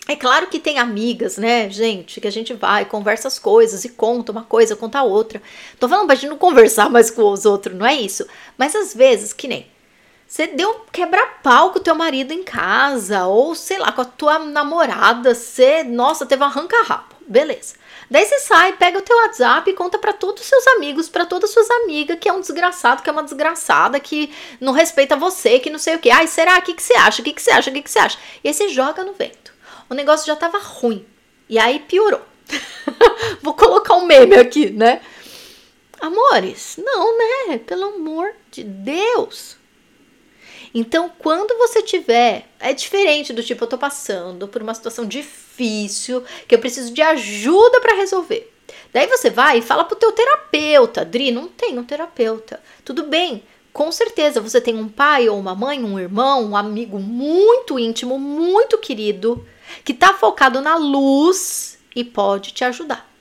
É 0.08 0.16
claro 0.16 0.48
que 0.48 0.60
tem 0.60 0.80
amigas, 0.80 1.38
né, 1.38 1.70
gente, 1.70 2.20
que 2.20 2.28
a 2.28 2.32
gente 2.32 2.54
vai, 2.54 2.86
conversa 2.86 3.28
as 3.28 3.38
coisas 3.38 3.86
e 3.86 3.90
conta 3.90 4.32
uma 4.32 4.44
coisa, 4.44 4.76
conta 4.76 5.04
outra. 5.04 5.42
Tô 5.80 5.88
falando 5.88 6.08
pra 6.08 6.16
gente 6.16 6.30
não 6.30 6.38
conversar 6.38 6.90
mais 6.90 7.12
com 7.12 7.24
os 7.32 7.46
outros, 7.46 7.78
não 7.78 7.86
é 7.86 7.96
isso. 7.96 8.26
Mas 8.58 8.76
às 8.76 8.94
vezes, 8.94 9.34
que 9.34 9.48
nem 9.48 9.68
você 10.28 10.48
deu 10.48 10.86
quebra-pau 10.92 11.72
com 11.72 11.80
o 11.80 11.82
teu 11.82 11.96
marido 11.96 12.34
em 12.34 12.44
casa, 12.44 13.26
ou 13.26 13.54
sei 13.56 13.78
lá, 13.78 13.92
com 13.92 14.02
a 14.02 14.06
tua 14.06 14.40
namorada, 14.40 15.34
você, 15.34 15.84
nossa, 15.84 16.26
teve 16.26 16.44
um 16.44 16.48
arranca-rabo. 16.48 17.16
Beleza. 17.28 17.76
Daí 18.10 18.26
você 18.26 18.40
sai, 18.40 18.74
pega 18.74 19.00
o 19.00 19.02
teu 19.02 19.18
WhatsApp 19.18 19.70
e 19.70 19.74
conta 19.74 19.98
para 19.98 20.14
todos 20.14 20.44
os 20.44 20.48
seus 20.48 20.68
amigos, 20.68 21.10
para 21.10 21.26
todas 21.26 21.50
as 21.50 21.54
suas 21.54 21.70
amigas, 21.72 22.18
que 22.20 22.30
é 22.30 22.34
um 22.34 22.40
desgraçado, 22.40 23.02
que 23.02 23.10
é 23.10 23.14
uma 23.14 23.24
desgraçada, 23.24 24.00
que 24.00 24.32
não 24.60 24.74
respeita 24.74 25.16
você, 25.16 25.60
que 25.60 25.70
não 25.70 25.80
sei 25.80 25.96
o 25.96 26.00
que. 26.00 26.12
Ai, 26.12 26.28
será? 26.28 26.58
O 26.60 26.62
que, 26.62 26.74
que 26.74 26.84
você 26.84 26.94
acha? 26.94 27.22
O 27.22 27.26
que, 27.26 27.34
que 27.34 27.42
você 27.42 27.52
acha? 27.52 27.70
O 27.70 27.74
que, 27.74 27.82
que 27.82 27.90
você 27.90 28.00
acha? 28.00 28.18
E 28.44 28.48
aí 28.48 28.54
você 28.54 28.70
joga 28.70 29.04
no 29.04 29.14
vento. 29.14 29.54
O 29.90 29.94
negócio 29.94 30.28
já 30.28 30.36
tava 30.36 30.60
ruim. 30.60 31.06
E 31.50 31.58
aí 31.58 31.80
piorou. 31.80 32.22
Vou 33.42 33.54
colocar 33.56 33.96
um 33.96 34.06
meme 34.06 34.36
aqui, 34.36 34.70
né? 34.70 35.02
Amores, 36.00 36.78
não, 36.78 37.18
né? 37.18 37.58
Pelo 37.60 37.86
amor 37.86 38.34
de 38.52 38.64
Deus. 38.64 39.58
Então, 40.78 41.10
quando 41.18 41.58
você 41.58 41.82
tiver, 41.82 42.50
é 42.60 42.74
diferente 42.74 43.32
do 43.32 43.42
tipo, 43.42 43.64
eu 43.64 43.68
tô 43.70 43.78
passando 43.78 44.46
por 44.46 44.62
uma 44.62 44.74
situação 44.74 45.06
difícil, 45.06 46.22
que 46.50 46.54
eu 46.54 46.60
preciso 46.60 46.94
de 46.94 47.02
ajuda 47.02 47.80
para 47.80 47.96
resolver. 47.96 48.52
Daí 48.92 49.08
você 49.08 49.30
vai 49.30 49.60
e 49.60 49.62
fala 49.62 49.86
pro 49.86 49.96
teu 49.96 50.12
terapeuta, 50.12 51.06
Dri, 51.06 51.32
não 51.32 51.48
tem 51.48 51.80
um 51.80 51.84
terapeuta. 51.84 52.62
Tudo 52.84 53.04
bem, 53.04 53.42
com 53.72 53.90
certeza 53.90 54.42
você 54.42 54.60
tem 54.60 54.76
um 54.76 54.90
pai 54.90 55.30
ou 55.30 55.40
uma 55.40 55.56
mãe, 55.56 55.82
um 55.82 55.98
irmão, 55.98 56.44
um 56.44 56.58
amigo 56.58 57.00
muito 57.00 57.80
íntimo, 57.80 58.20
muito 58.20 58.78
querido, 58.78 59.48
que 59.86 59.94
tá 59.94 60.14
focado 60.14 60.60
na 60.60 60.76
luz 60.76 61.78
e 61.96 62.04
pode 62.04 62.52
te 62.52 62.66
ajudar. 62.66 63.15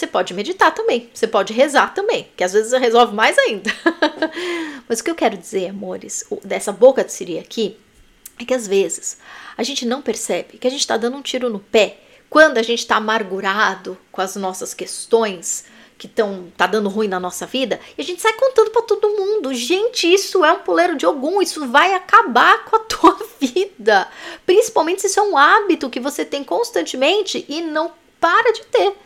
Você 0.00 0.06
pode 0.06 0.32
meditar 0.32 0.72
também, 0.72 1.10
você 1.12 1.26
pode 1.26 1.52
rezar 1.52 1.92
também, 1.92 2.26
que 2.34 2.42
às 2.42 2.54
vezes 2.54 2.72
resolve 2.72 3.14
mais 3.14 3.36
ainda. 3.36 3.70
Mas 4.88 5.00
o 5.00 5.04
que 5.04 5.10
eu 5.10 5.14
quero 5.14 5.36
dizer, 5.36 5.68
amores, 5.68 6.24
dessa 6.42 6.72
boca 6.72 7.04
de 7.04 7.12
Siri 7.12 7.38
aqui, 7.38 7.76
é 8.38 8.44
que 8.46 8.54
às 8.54 8.66
vezes 8.66 9.18
a 9.58 9.62
gente 9.62 9.84
não 9.84 10.00
percebe 10.00 10.56
que 10.56 10.66
a 10.66 10.70
gente 10.70 10.80
está 10.80 10.96
dando 10.96 11.18
um 11.18 11.20
tiro 11.20 11.50
no 11.50 11.58
pé 11.58 11.98
quando 12.30 12.56
a 12.56 12.62
gente 12.62 12.78
está 12.78 12.96
amargurado 12.96 13.98
com 14.10 14.22
as 14.22 14.36
nossas 14.36 14.72
questões 14.72 15.66
que 15.98 16.06
estão 16.06 16.50
tá 16.56 16.66
dando 16.66 16.88
ruim 16.88 17.06
na 17.06 17.20
nossa 17.20 17.44
vida 17.44 17.78
e 17.98 18.00
a 18.00 18.04
gente 18.04 18.22
sai 18.22 18.32
contando 18.32 18.70
para 18.70 18.80
todo 18.80 19.10
mundo, 19.10 19.52
gente, 19.52 20.10
isso 20.10 20.42
é 20.42 20.52
um 20.54 20.60
poleiro 20.60 20.96
de 20.96 21.04
algum, 21.04 21.42
isso 21.42 21.66
vai 21.66 21.92
acabar 21.92 22.64
com 22.64 22.76
a 22.76 22.78
tua 22.88 23.18
vida, 23.38 24.08
principalmente 24.46 25.02
se 25.02 25.08
isso 25.08 25.20
é 25.20 25.22
um 25.24 25.36
hábito 25.36 25.90
que 25.90 26.00
você 26.00 26.24
tem 26.24 26.42
constantemente 26.42 27.44
e 27.46 27.60
não 27.60 27.92
para 28.18 28.50
de 28.54 28.62
ter. 28.62 28.96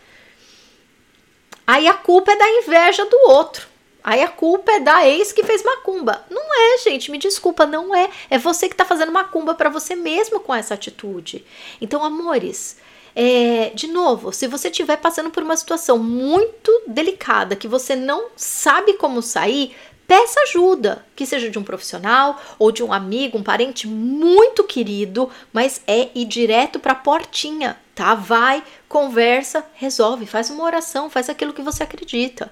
Aí 1.66 1.88
a 1.88 1.94
culpa 1.94 2.32
é 2.32 2.36
da 2.36 2.48
inveja 2.50 3.04
do 3.06 3.16
outro. 3.30 3.68
Aí 4.02 4.22
a 4.22 4.28
culpa 4.28 4.70
é 4.72 4.80
da 4.80 5.08
ex 5.08 5.32
que 5.32 5.42
fez 5.42 5.62
macumba. 5.62 6.24
Não 6.28 6.42
é, 6.42 6.78
gente, 6.78 7.10
me 7.10 7.16
desculpa, 7.16 7.64
não 7.64 7.94
é. 7.94 8.10
É 8.28 8.36
você 8.36 8.68
que 8.68 8.76
tá 8.76 8.84
fazendo 8.84 9.10
macumba 9.10 9.54
para 9.54 9.70
você 9.70 9.96
mesmo 9.96 10.40
com 10.40 10.54
essa 10.54 10.74
atitude. 10.74 11.42
Então, 11.80 12.04
amores, 12.04 12.76
é, 13.16 13.70
de 13.74 13.86
novo, 13.86 14.30
se 14.30 14.46
você 14.46 14.68
estiver 14.68 14.98
passando 14.98 15.30
por 15.30 15.42
uma 15.42 15.56
situação 15.56 15.98
muito 15.98 16.70
delicada 16.86 17.56
que 17.56 17.66
você 17.66 17.96
não 17.96 18.26
sabe 18.36 18.92
como 18.94 19.22
sair, 19.22 19.74
peça 20.06 20.40
ajuda, 20.40 21.04
que 21.16 21.24
seja 21.24 21.48
de 21.48 21.58
um 21.58 21.64
profissional 21.64 22.38
ou 22.58 22.70
de 22.70 22.82
um 22.82 22.92
amigo, 22.92 23.38
um 23.38 23.42
parente 23.42 23.86
muito 23.86 24.64
querido, 24.64 25.30
mas 25.50 25.80
é 25.86 26.10
ir 26.14 26.26
direto 26.26 26.78
para 26.78 26.92
a 26.92 26.96
portinha, 26.96 27.78
tá? 27.94 28.14
Vai, 28.14 28.62
conversa, 28.88 29.64
resolve, 29.74 30.26
faz 30.26 30.50
uma 30.50 30.64
oração, 30.64 31.08
faz 31.08 31.28
aquilo 31.28 31.52
que 31.52 31.62
você 31.62 31.82
acredita. 31.82 32.50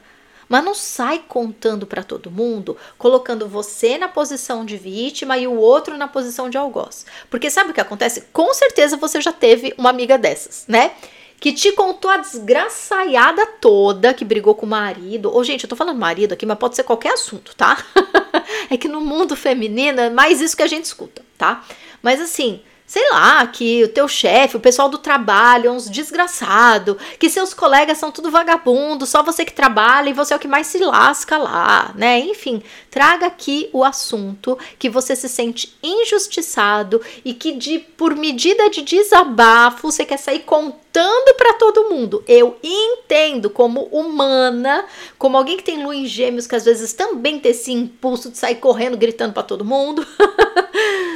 Mas 0.49 0.65
não 0.65 0.75
sai 0.75 1.25
contando 1.27 1.87
para 1.87 2.03
todo 2.03 2.31
mundo, 2.31 2.77
colocando 2.99 3.49
você 3.49 3.97
na 3.97 4.09
posição 4.09 4.65
de 4.65 4.77
vítima 4.77 5.39
e 5.39 5.47
o 5.47 5.57
outro 5.57 5.97
na 5.97 6.07
posição 6.07 6.51
de 6.51 6.59
algoz. 6.59 7.07
Porque 7.31 7.49
sabe 7.49 7.71
o 7.71 7.75
que 7.75 7.81
acontece? 7.81 8.23
Com 8.33 8.53
certeza 8.53 8.97
você 8.97 9.21
já 9.21 9.33
teve 9.33 9.73
uma 9.79 9.91
amiga 9.91 10.19
dessas, 10.19 10.65
né? 10.69 10.93
que 11.43 11.53
te 11.53 11.73
contou 11.73 12.09
a 12.09 12.19
desgraçaiada 12.19 13.45
toda, 13.61 14.15
que 14.15 14.25
brigou 14.25 14.55
com 14.55 14.65
o 14.65 14.69
marido. 14.69 15.29
Ou, 15.29 15.43
gente, 15.43 15.65
eu 15.65 15.69
tô 15.69 15.75
falando 15.75 15.99
marido 15.99 16.35
aqui, 16.35 16.47
mas 16.47 16.57
pode 16.57 16.77
ser 16.77 16.85
qualquer 16.85 17.15
assunto, 17.15 17.53
tá? 17.57 17.85
é 18.71 18.77
que 18.77 18.87
no 18.87 19.01
mundo 19.01 19.35
feminino 19.35 20.01
é 20.01 20.09
mais 20.09 20.41
isso 20.41 20.57
que 20.57 20.63
a 20.63 20.69
gente 20.69 20.85
escuta, 20.85 21.21
tá? 21.37 21.65
Mas 22.01 22.21
assim, 22.21 22.63
sei 22.93 23.09
lá, 23.11 23.47
que 23.47 23.85
o 23.85 23.89
teu 23.89 24.07
chefe, 24.07 24.59
o 24.59 24.61
pessoal 24.61 24.87
do 24.87 24.99
trabalho 24.99 25.69
é 25.69 25.71
uns 25.71 25.89
desgraçado, 25.89 26.99
que 27.19 27.31
seus 27.31 27.55
colegas 27.55 27.97
são 27.97 28.11
tudo 28.11 28.31
vagabundo, 28.31 29.07
só 29.07 29.23
você 29.23 29.47
que 29.47 29.53
trabalha 29.55 30.11
e 30.11 30.13
você 30.13 30.35
é 30.35 30.37
o 30.37 30.39
que 30.39 30.47
mais 30.47 30.67
se 30.67 30.77
lasca 30.77 31.39
lá, 31.39 31.95
né? 31.97 32.19
Enfim, 32.19 32.63
traga 32.91 33.25
aqui 33.25 33.71
o 33.73 33.83
assunto 33.83 34.59
que 34.79 34.91
você 34.91 35.17
se 35.17 35.27
sente 35.27 35.75
injustiçado 35.83 37.01
e 37.25 37.33
que 37.33 37.53
de 37.53 37.79
por 37.79 38.15
medida 38.15 38.69
de 38.69 38.83
desabafo 38.83 39.91
você 39.91 40.05
quer 40.05 40.19
sair 40.19 40.41
contando 40.41 41.35
para 41.39 41.55
todo 41.55 41.89
mundo. 41.89 42.23
Eu 42.29 42.59
entendo 42.63 43.49
como 43.49 43.85
humana, 43.85 44.85
como 45.17 45.39
alguém 45.39 45.57
que 45.57 45.65
tem 45.65 45.83
lua 45.83 45.97
em 45.97 46.05
gêmeos 46.05 46.47
que 46.47 46.57
às 46.57 46.67
vezes 46.67 46.93
também 46.93 47.41
tem 47.41 47.53
esse 47.53 47.73
impulso 47.73 48.29
de 48.29 48.37
sair 48.37 48.57
correndo 48.57 48.99
gritando 48.99 49.33
para 49.33 49.43
todo 49.43 49.65
mundo. 49.65 50.07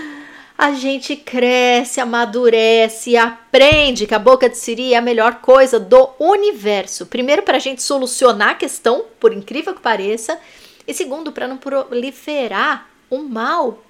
a 0.58 0.72
gente 0.72 1.16
cresce, 1.16 2.00
amadurece, 2.00 3.16
aprende 3.16 4.06
que 4.06 4.14
a 4.14 4.18
boca 4.18 4.48
de 4.48 4.56
siri 4.56 4.94
é 4.94 4.96
a 4.96 5.02
melhor 5.02 5.36
coisa 5.36 5.78
do 5.78 6.10
universo. 6.18 7.06
Primeiro, 7.06 7.42
para 7.42 7.56
a 7.56 7.60
gente 7.60 7.82
solucionar 7.82 8.50
a 8.50 8.54
questão, 8.54 9.04
por 9.20 9.32
incrível 9.32 9.75
que 9.75 9.80
pareça, 9.80 10.38
e 10.86 10.94
segundo, 10.94 11.30
para 11.30 11.46
não 11.46 11.58
proliferar 11.58 12.88
o 13.10 13.18
mal 13.18 13.82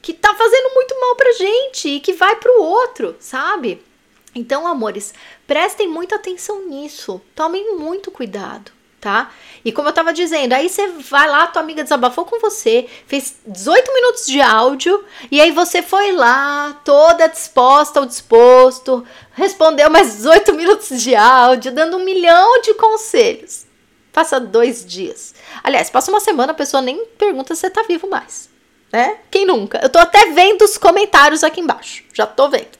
que 0.00 0.14
tá 0.14 0.34
fazendo 0.34 0.74
muito 0.74 0.98
mal 0.98 1.16
pra 1.16 1.32
gente 1.32 1.88
e 1.88 2.00
que 2.00 2.12
vai 2.12 2.36
pro 2.36 2.62
outro, 2.62 3.16
sabe? 3.18 3.82
Então, 4.34 4.66
amores, 4.66 5.12
prestem 5.46 5.88
muita 5.88 6.16
atenção 6.16 6.66
nisso. 6.66 7.20
Tomem 7.34 7.76
muito 7.76 8.10
cuidado 8.10 8.75
tá? 9.06 9.30
E 9.64 9.70
como 9.70 9.88
eu 9.88 9.92
tava 9.92 10.12
dizendo, 10.12 10.52
aí 10.52 10.68
você 10.68 10.88
vai 10.88 11.28
lá, 11.28 11.46
tua 11.46 11.62
amiga 11.62 11.84
desabafou 11.84 12.24
com 12.24 12.40
você, 12.40 12.88
fez 13.06 13.36
18 13.46 13.94
minutos 13.94 14.26
de 14.26 14.40
áudio, 14.40 15.04
e 15.30 15.40
aí 15.40 15.52
você 15.52 15.80
foi 15.80 16.10
lá, 16.10 16.80
toda 16.84 17.28
disposta 17.28 18.00
ou 18.00 18.06
disposto, 18.06 19.06
respondeu 19.32 19.88
mais 19.88 20.16
18 20.16 20.54
minutos 20.54 21.00
de 21.00 21.14
áudio, 21.14 21.70
dando 21.70 21.98
um 21.98 22.04
milhão 22.04 22.60
de 22.62 22.74
conselhos. 22.74 23.64
Passa 24.12 24.40
dois 24.40 24.84
dias. 24.84 25.36
Aliás, 25.62 25.88
passa 25.88 26.10
uma 26.10 26.18
semana, 26.18 26.50
a 26.50 26.56
pessoa 26.56 26.82
nem 26.82 27.04
pergunta 27.16 27.54
se 27.54 27.60
você 27.60 27.70
tá 27.70 27.82
vivo 27.82 28.10
mais. 28.10 28.50
Né? 28.92 29.18
Quem 29.30 29.46
nunca? 29.46 29.78
Eu 29.80 29.88
tô 29.88 30.00
até 30.00 30.32
vendo 30.32 30.62
os 30.62 30.76
comentários 30.76 31.44
aqui 31.44 31.60
embaixo. 31.60 32.02
Já 32.12 32.26
tô 32.26 32.48
vendo. 32.48 32.76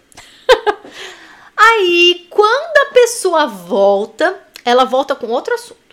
Aí, 1.56 2.26
quando 2.30 2.88
a 2.88 2.94
pessoa 2.94 3.46
volta, 3.46 4.40
ela 4.64 4.84
volta 4.84 5.14
com 5.14 5.28
outro 5.28 5.54
assunto. 5.54 5.85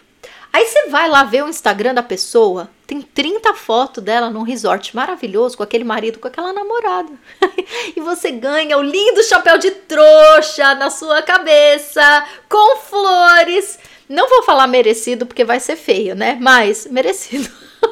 Aí 0.54 0.68
você 0.68 0.88
vai 0.90 1.10
lá 1.10 1.24
ver 1.24 1.44
o 1.44 1.50
Instagram 1.50 1.96
da 1.96 2.04
pessoa, 2.04 2.70
tem 2.86 3.02
30 3.02 3.56
fotos 3.56 4.04
dela 4.04 4.30
num 4.30 4.44
resort 4.44 4.96
maravilhoso 4.96 5.58
com 5.58 5.64
aquele 5.64 5.84
marido, 5.84 6.20
com 6.20 6.28
aquela 6.28 6.54
namorada. 6.54 7.12
e 7.98 8.00
você 8.00 8.30
ganha 8.30 8.78
o 8.78 8.84
lindo 8.84 9.24
chapéu 9.24 9.58
de 9.58 9.72
trouxa 9.72 10.76
na 10.76 10.92
sua 10.92 11.24
cabeça, 11.24 12.24
com 12.48 12.78
flores. 12.78 13.80
Não 14.08 14.30
vou 14.30 14.44
falar 14.44 14.68
merecido 14.68 15.26
porque 15.26 15.44
vai 15.44 15.60
ser 15.60 15.76
feio, 15.76 16.14
né? 16.14 16.38
Mas 16.40 16.86
merecido. 16.86 17.50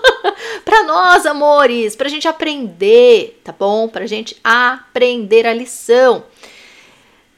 para 0.64 0.84
nós, 0.84 1.26
amores, 1.26 1.96
pra 1.96 2.10
gente 2.10 2.28
aprender, 2.28 3.42
tá 3.44 3.52
bom? 3.58 3.88
Pra 3.88 4.06
gente 4.06 4.38
aprender 4.44 5.48
a 5.48 5.54
lição. 5.54 6.26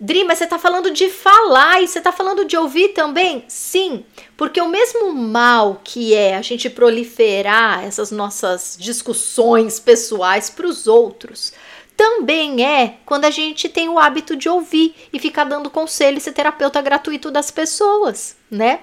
Dri, 0.03 0.25
mas 0.25 0.37
você 0.37 0.43
está 0.43 0.59
falando 0.59 0.91
de 0.91 1.07
falar 1.07 1.81
e 1.81 1.87
você 1.87 1.99
está 1.99 2.11
falando 2.11 2.43
de 2.43 2.57
ouvir 2.57 2.89
também? 2.89 3.45
Sim, 3.47 4.03
porque 4.35 4.59
o 4.59 4.67
mesmo 4.67 5.13
mal 5.13 5.79
que 5.81 6.13
é 6.13 6.35
a 6.35 6.41
gente 6.41 6.69
proliferar 6.69 7.85
essas 7.85 8.11
nossas 8.11 8.75
discussões 8.77 9.79
pessoais 9.79 10.49
para 10.49 10.67
os 10.67 10.87
outros, 10.87 11.53
também 11.95 12.65
é 12.65 12.97
quando 13.05 13.23
a 13.23 13.31
gente 13.31 13.69
tem 13.69 13.87
o 13.87 13.97
hábito 13.97 14.35
de 14.35 14.49
ouvir 14.49 14.93
e 15.13 15.19
ficar 15.19 15.45
dando 15.45 15.69
conselho 15.69 16.17
e 16.17 16.21
ser 16.21 16.33
terapeuta 16.33 16.81
gratuito 16.81 17.31
das 17.31 17.49
pessoas, 17.49 18.35
né? 18.51 18.81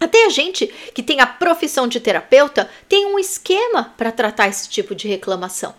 Até 0.00 0.24
a 0.24 0.30
gente 0.30 0.68
que 0.94 1.02
tem 1.02 1.20
a 1.20 1.26
profissão 1.26 1.86
de 1.86 2.00
terapeuta 2.00 2.70
tem 2.88 3.04
um 3.04 3.18
esquema 3.18 3.92
para 3.98 4.10
tratar 4.10 4.48
esse 4.48 4.70
tipo 4.70 4.94
de 4.94 5.06
reclamação. 5.06 5.74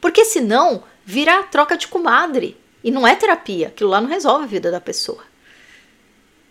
Porque 0.00 0.24
senão 0.24 0.82
vira 1.04 1.44
troca 1.44 1.76
de 1.76 1.86
comadre. 1.86 2.56
E 2.82 2.90
não 2.90 3.06
é 3.06 3.14
terapia, 3.14 3.68
aquilo 3.68 3.90
lá 3.90 4.00
não 4.00 4.08
resolve 4.08 4.44
a 4.44 4.48
vida 4.48 4.70
da 4.70 4.80
pessoa. 4.80 5.22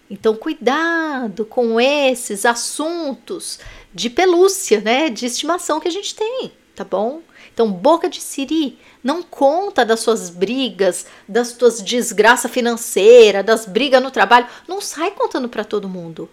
Então, 0.09 0.35
cuidado 0.35 1.45
com 1.45 1.79
esses 1.79 2.45
assuntos 2.45 3.59
de 3.93 4.09
pelúcia, 4.09 4.79
né? 4.79 5.09
De 5.09 5.25
estimação 5.25 5.79
que 5.79 5.87
a 5.87 5.91
gente 5.91 6.15
tem, 6.15 6.51
tá 6.75 6.83
bom? 6.83 7.21
Então, 7.53 7.71
boca 7.71 8.09
de 8.09 8.21
siri, 8.21 8.79
não 9.03 9.21
conta 9.21 9.83
das 9.83 9.99
suas 9.99 10.29
brigas, 10.29 11.07
das 11.27 11.51
tuas 11.51 11.81
desgraças 11.81 12.51
financeiras, 12.51 13.45
das 13.45 13.65
brigas 13.65 14.01
no 14.01 14.11
trabalho. 14.11 14.47
Não 14.67 14.79
sai 14.79 15.11
contando 15.11 15.49
para 15.49 15.65
todo 15.65 15.89
mundo. 15.89 16.29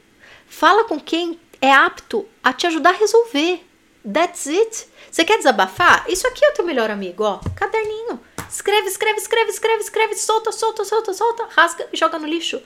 Fala 0.47 0.85
com 0.85 1.01
quem 1.01 1.41
é 1.61 1.73
apto 1.73 2.27
a 2.43 2.53
te 2.53 2.67
ajudar 2.67 2.91
a 2.91 2.99
resolver. 2.99 3.65
That's 4.05 4.47
it. 4.47 4.87
Você 5.11 5.25
quer 5.25 5.39
desabafar? 5.39 6.05
Isso 6.09 6.29
aqui 6.29 6.45
é 6.45 6.51
o 6.51 6.55
teu 6.55 6.65
melhor 6.65 6.91
amigo, 6.91 7.25
ó. 7.25 7.41
Caderninho. 7.57 8.21
Escreve, 8.55 8.87
escreve, 8.87 9.19
escreve, 9.19 9.51
escreve, 9.51 9.83
escreve, 9.83 10.15
solta, 10.15 10.53
solta, 10.53 10.85
solta, 10.85 11.13
solta, 11.13 11.49
rasga 11.57 11.89
e 11.93 11.97
joga 11.97 12.21
no 12.21 12.27
lixo. 12.29 12.63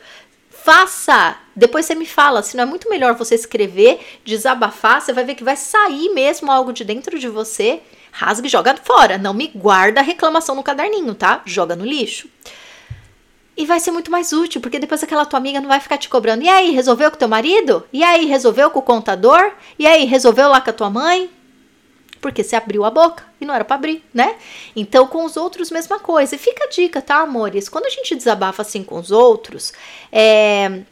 Faça! 0.51 1.39
Depois 1.57 1.87
você 1.87 1.95
me 1.95 2.05
fala, 2.05 2.43
se 2.43 2.59
não 2.59 2.65
é 2.65 2.67
muito 2.67 2.91
melhor 2.91 3.15
você 3.15 3.35
escrever, 3.35 3.99
desabafar, 4.23 5.01
você 5.01 5.15
vai 5.15 5.25
ver 5.25 5.35
que 5.35 5.43
vai 5.43 5.57
sair 5.57 6.11
mesmo 6.11 6.53
algo 6.53 6.75
de 6.75 6.85
dentro 6.85 7.19
de 7.19 7.27
você. 7.27 7.81
Rasga 8.13 8.47
e 8.47 8.51
joga 8.51 8.77
fora. 8.77 9.17
Não 9.17 9.33
me 9.33 9.49
guarda 9.49 10.01
a 10.01 10.03
reclamação 10.03 10.55
no 10.55 10.63
caderninho, 10.63 11.15
tá? 11.15 11.41
Joga 11.47 11.75
no 11.75 11.87
lixo. 11.87 12.29
E 13.57 13.65
vai 13.65 13.81
ser 13.81 13.91
muito 13.91 14.11
mais 14.11 14.31
útil, 14.31 14.61
porque 14.61 14.79
depois 14.79 15.03
aquela 15.03 15.25
tua 15.25 15.39
amiga 15.39 15.59
não 15.59 15.69
vai 15.69 15.81
ficar 15.81 15.97
te 15.97 16.11
cobrando. 16.11 16.45
E 16.45 16.51
aí, 16.51 16.71
resolveu 16.71 17.11
com 17.11 17.17
teu 17.17 17.29
marido? 17.29 17.83
E 17.91 18.05
aí, 18.05 18.27
resolveu 18.27 18.71
com 18.71 18.81
o 18.81 18.83
contador? 18.83 19.53
E 19.79 19.87
aí, 19.87 20.05
resolveu 20.05 20.51
lá 20.51 20.61
com 20.61 20.69
a 20.69 20.75
tua 20.75 20.91
mãe? 20.91 21.31
Porque 22.21 22.43
você 22.43 22.57
abriu 22.57 22.85
a 22.85 22.91
boca 22.91 23.25
e 23.41 23.45
não 23.45 23.55
era 23.55 23.65
para 23.65 23.77
abrir, 23.77 24.05
né? 24.13 24.37
Então, 24.75 25.07
com 25.07 25.25
os 25.25 25.37
outros, 25.37 25.71
mesma 25.71 25.99
coisa. 25.99 26.35
E 26.35 26.39
fica 26.39 26.65
a 26.65 26.69
dica, 26.69 27.01
tá, 27.01 27.21
amores? 27.21 27.69
Quando 27.69 27.87
a 27.87 27.91
gente 27.91 28.15
desabafa 28.15 28.63
assim 28.63 28.83
com 28.83 28.99
os 28.99 29.11
outros, 29.11 29.73
é. 30.13 30.83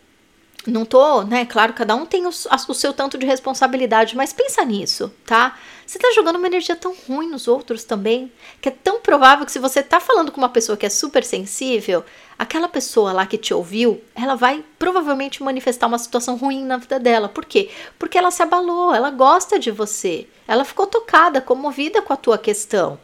Não 0.67 0.85
tô, 0.85 1.23
né? 1.23 1.47
Claro, 1.47 1.73
cada 1.75 1.95
um 1.95 2.05
tem 2.05 2.27
o, 2.27 2.31
o 2.31 2.75
seu 2.75 2.93
tanto 2.93 3.17
de 3.17 3.25
responsabilidade, 3.25 4.17
mas 4.17 4.33
pensa 4.33 4.65
nisso, 4.65 5.15
tá? 5.25 5.57
Você 5.87 5.97
tá 5.97 6.11
jogando 6.13 6.37
uma 6.37 6.49
energia 6.49 6.75
tão 6.75 6.93
ruim 7.07 7.29
nos 7.29 7.47
outros 7.47 7.85
também, 7.85 8.33
que 8.61 8.69
é 8.69 8.73
tão 8.73 9.01
provável 9.01 9.47
que 9.47 9.53
se 9.53 9.61
você 9.61 9.81
tá 9.81 10.01
falando 10.01 10.33
com 10.33 10.39
uma 10.39 10.49
pessoa 10.49 10.77
que 10.77 10.85
é 10.85 10.89
super 10.89 11.23
sensível, 11.23 12.05
aquela 12.39 12.69
pessoa 12.69 13.13
lá 13.13 13.27
que 13.27 13.39
te 13.39 13.55
ouviu, 13.55 14.03
ela 14.15 14.35
vai 14.35 14.65
provavelmente 14.79 15.43
manifestar 15.43 15.87
uma 15.87 15.99
situação 15.99 16.37
ruim 16.37 16.65
na 16.65 16.77
vida 16.77 16.99
dela. 17.01 17.29
Por 17.29 17.45
quê? 17.45 17.71
Porque 17.99 18.19
ela 18.19 18.31
se 18.31 18.43
abalou, 18.43 18.95
ela 18.95 19.11
gosta 19.11 19.59
de 19.59 19.71
você, 19.71 20.27
ela 20.47 20.65
ficou 20.65 20.87
tocada, 20.87 21.41
comovida 21.41 22.03
com 22.03 22.13
a 22.13 22.17
tua 22.17 22.39
questão. 22.39 22.99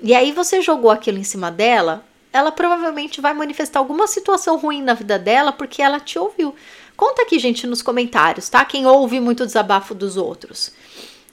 E 0.00 0.14
aí 0.14 0.32
você 0.32 0.60
jogou 0.60 0.90
aquilo 0.90 1.18
em 1.18 1.24
cima 1.24 1.50
dela, 1.50 2.04
ela 2.32 2.50
provavelmente 2.50 3.20
vai 3.20 3.32
manifestar 3.32 3.78
alguma 3.78 4.06
situação 4.06 4.56
ruim 4.56 4.82
na 4.82 4.94
vida 4.94 5.18
dela 5.18 5.52
porque 5.52 5.80
ela 5.80 6.00
te 6.00 6.18
ouviu. 6.18 6.54
Conta 6.96 7.22
aqui, 7.22 7.38
gente, 7.38 7.66
nos 7.66 7.82
comentários, 7.82 8.48
tá? 8.48 8.64
Quem 8.64 8.86
ouve 8.86 9.20
muito 9.20 9.46
desabafo 9.46 9.94
dos 9.94 10.16
outros. 10.16 10.72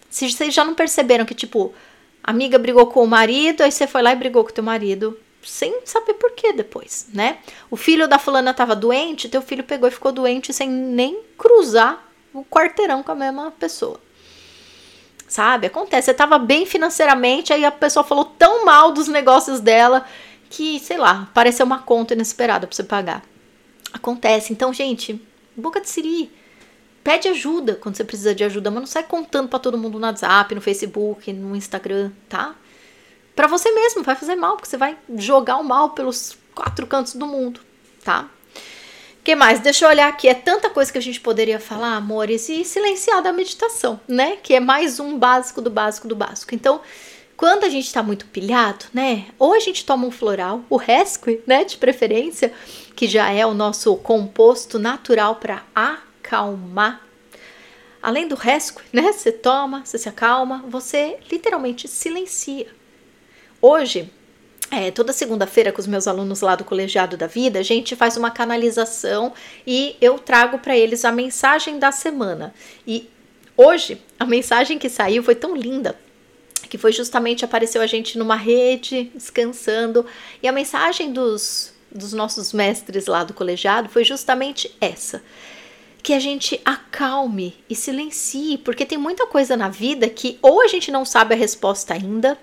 Se 0.09 0.29
vocês 0.29 0.53
já 0.53 0.63
não 0.63 0.73
perceberam 0.73 1.25
que, 1.25 1.33
tipo, 1.33 1.73
amiga 2.23 2.57
brigou 2.59 2.87
com 2.87 3.03
o 3.03 3.07
marido, 3.07 3.61
aí 3.61 3.71
você 3.71 3.87
foi 3.87 4.01
lá 4.01 4.11
e 4.11 4.15
brigou 4.15 4.43
com 4.43 4.49
o 4.49 4.53
teu 4.53 4.63
marido, 4.63 5.17
sem 5.43 5.85
saber 5.85 6.15
por 6.15 6.31
que 6.31 6.53
depois, 6.53 7.07
né? 7.13 7.39
O 7.69 7.77
filho 7.77 8.07
da 8.07 8.19
fulana 8.19 8.53
tava 8.53 8.75
doente, 8.75 9.29
teu 9.29 9.41
filho 9.41 9.63
pegou 9.63 9.87
e 9.87 9.91
ficou 9.91 10.11
doente 10.11 10.53
sem 10.53 10.69
nem 10.69 11.21
cruzar 11.37 12.07
o 12.33 12.43
quarteirão 12.43 13.03
com 13.03 13.11
a 13.11 13.15
mesma 13.15 13.51
pessoa. 13.51 13.99
Sabe? 15.27 15.67
Acontece. 15.67 16.07
Você 16.07 16.13
tava 16.13 16.37
bem 16.37 16.65
financeiramente, 16.65 17.53
aí 17.53 17.63
a 17.63 17.71
pessoa 17.71 18.03
falou 18.03 18.25
tão 18.25 18.65
mal 18.65 18.91
dos 18.91 19.07
negócios 19.07 19.59
dela 19.59 20.05
que, 20.49 20.79
sei 20.79 20.97
lá, 20.97 21.29
pareceu 21.33 21.65
uma 21.65 21.79
conta 21.79 22.13
inesperada 22.13 22.67
pra 22.67 22.75
você 22.75 22.83
pagar. 22.83 23.23
Acontece. 23.93 24.51
Então, 24.51 24.73
gente, 24.73 25.25
boca 25.55 25.79
de 25.79 25.89
siri. 25.89 26.31
Pede 27.03 27.27
ajuda 27.29 27.75
quando 27.75 27.95
você 27.95 28.03
precisa 28.03 28.35
de 28.35 28.43
ajuda, 28.43 28.69
mas 28.69 28.81
não 28.81 28.87
sai 28.87 29.03
contando 29.03 29.47
para 29.47 29.57
todo 29.57 29.77
mundo 29.77 29.97
no 29.97 30.05
WhatsApp, 30.05 30.53
no 30.53 30.61
Facebook, 30.61 31.33
no 31.33 31.55
Instagram, 31.55 32.11
tá? 32.29 32.55
Para 33.41 33.47
você 33.47 33.71
mesmo, 33.71 34.03
vai 34.03 34.15
fazer 34.15 34.35
mal, 34.35 34.55
porque 34.55 34.69
você 34.69 34.77
vai 34.77 34.95
jogar 35.15 35.57
o 35.57 35.63
mal 35.63 35.89
pelos 35.89 36.37
quatro 36.53 36.85
cantos 36.85 37.15
do 37.15 37.25
mundo, 37.25 37.59
tá? 38.03 38.29
que 39.23 39.33
mais? 39.33 39.59
Deixa 39.59 39.83
eu 39.83 39.89
olhar 39.89 40.07
aqui. 40.07 40.27
É 40.27 40.35
tanta 40.35 40.69
coisa 40.69 40.91
que 40.91 40.99
a 40.99 41.01
gente 41.01 41.19
poderia 41.19 41.59
falar, 41.59 41.95
amores, 41.95 42.47
e 42.49 42.63
silenciar 42.63 43.19
da 43.23 43.33
meditação, 43.33 43.99
né? 44.07 44.37
Que 44.43 44.53
é 44.53 44.59
mais 44.59 44.99
um 44.99 45.17
básico 45.17 45.59
do 45.59 45.71
básico 45.71 46.07
do 46.07 46.15
básico. 46.15 46.53
Então, 46.53 46.81
quando 47.35 47.63
a 47.63 47.69
gente 47.69 47.87
está 47.87 48.03
muito 48.03 48.27
pilhado, 48.27 48.85
né? 48.93 49.25
Ou 49.39 49.55
a 49.55 49.59
gente 49.59 49.83
toma 49.83 50.05
um 50.05 50.11
floral, 50.11 50.63
o 50.69 50.77
rescue, 50.77 51.41
né? 51.47 51.63
De 51.63 51.77
preferência, 51.77 52.53
que 52.95 53.07
já 53.07 53.31
é 53.31 53.43
o 53.43 53.55
nosso 53.55 53.95
composto 53.95 54.77
natural 54.77 55.37
para 55.37 55.63
acalmar. 55.73 57.01
Além 58.03 58.27
do 58.27 58.35
rescue, 58.35 58.85
né? 58.93 59.11
Você 59.11 59.31
toma, 59.31 59.83
você 59.83 59.97
se 59.97 60.07
acalma, 60.07 60.63
você 60.67 61.17
literalmente 61.27 61.87
silencia. 61.87 62.79
Hoje, 63.61 64.09
é, 64.71 64.89
toda 64.89 65.13
segunda-feira 65.13 65.71
com 65.71 65.79
os 65.79 65.85
meus 65.85 66.07
alunos 66.07 66.41
lá 66.41 66.55
do 66.55 66.63
Colegiado 66.63 67.15
da 67.15 67.27
Vida, 67.27 67.59
a 67.59 67.63
gente 67.63 67.95
faz 67.95 68.17
uma 68.17 68.31
canalização 68.31 69.33
e 69.67 69.95
eu 70.01 70.17
trago 70.17 70.57
para 70.57 70.75
eles 70.75 71.05
a 71.05 71.11
mensagem 71.11 71.77
da 71.77 71.91
semana. 71.91 72.53
E 72.87 73.07
hoje 73.55 74.01
a 74.19 74.25
mensagem 74.25 74.79
que 74.79 74.89
saiu 74.89 75.21
foi 75.21 75.35
tão 75.35 75.55
linda 75.55 75.95
que 76.69 76.77
foi 76.77 76.93
justamente 76.93 77.43
apareceu 77.43 77.81
a 77.81 77.87
gente 77.87 78.17
numa 78.17 78.35
rede 78.35 79.11
descansando 79.13 80.05
e 80.41 80.47
a 80.47 80.51
mensagem 80.53 81.11
dos 81.11 81.73
dos 81.93 82.13
nossos 82.13 82.53
mestres 82.53 83.07
lá 83.07 83.25
do 83.25 83.33
colegiado 83.33 83.89
foi 83.89 84.05
justamente 84.05 84.73
essa 84.79 85.21
que 86.01 86.13
a 86.13 86.19
gente 86.19 86.59
acalme 86.65 87.53
e 87.69 87.75
silencie, 87.75 88.57
porque 88.57 88.85
tem 88.85 88.97
muita 88.97 89.27
coisa 89.27 89.55
na 89.55 89.69
vida 89.69 90.09
que 90.09 90.39
ou 90.41 90.61
a 90.61 90.67
gente 90.67 90.91
não 90.91 91.05
sabe 91.05 91.35
a 91.35 91.37
resposta 91.37 91.93
ainda, 91.93 92.37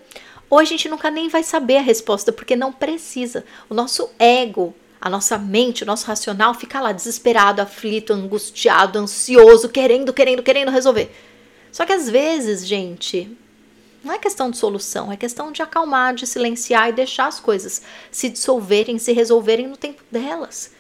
ou 0.50 0.58
a 0.58 0.64
gente 0.64 0.88
nunca 0.88 1.11
nem 1.11 1.28
vai 1.28 1.42
saber 1.42 1.78
a 1.78 1.82
resposta, 1.82 2.32
porque 2.32 2.56
não 2.56 2.72
precisa. 2.72 3.44
O 3.68 3.74
nosso 3.74 4.11
ego, 4.18 4.74
a 5.00 5.08
nossa 5.11 5.38
mente, 5.38 5.82
o 5.82 5.87
nosso 5.87 6.06
racional 6.06 6.54
fica 6.54 6.80
lá 6.80 6.92
desesperado, 6.92 7.61
aflito, 7.61 8.12
angustiado, 8.12 8.98
ansioso, 8.98 9.68
querendo, 9.68 10.12
querendo, 10.12 10.42
querendo 10.42 10.70
resolver. 10.70 11.14
Só 11.70 11.84
que 11.84 11.92
às 11.92 12.08
vezes, 12.08 12.66
gente, 12.66 13.37
não 14.02 14.12
é 14.12 14.18
questão 14.18 14.50
de 14.50 14.56
solução, 14.56 15.12
é 15.12 15.16
questão 15.16 15.52
de 15.52 15.62
acalmar, 15.62 16.14
de 16.14 16.26
silenciar 16.26 16.88
e 16.88 16.92
deixar 16.92 17.26
as 17.26 17.38
coisas 17.38 17.82
se 18.11 18.28
dissolverem, 18.28 18.98
se 18.98 19.12
resolverem 19.12 19.66
no 19.66 19.76
tempo 19.76 20.02
delas. 20.11 20.72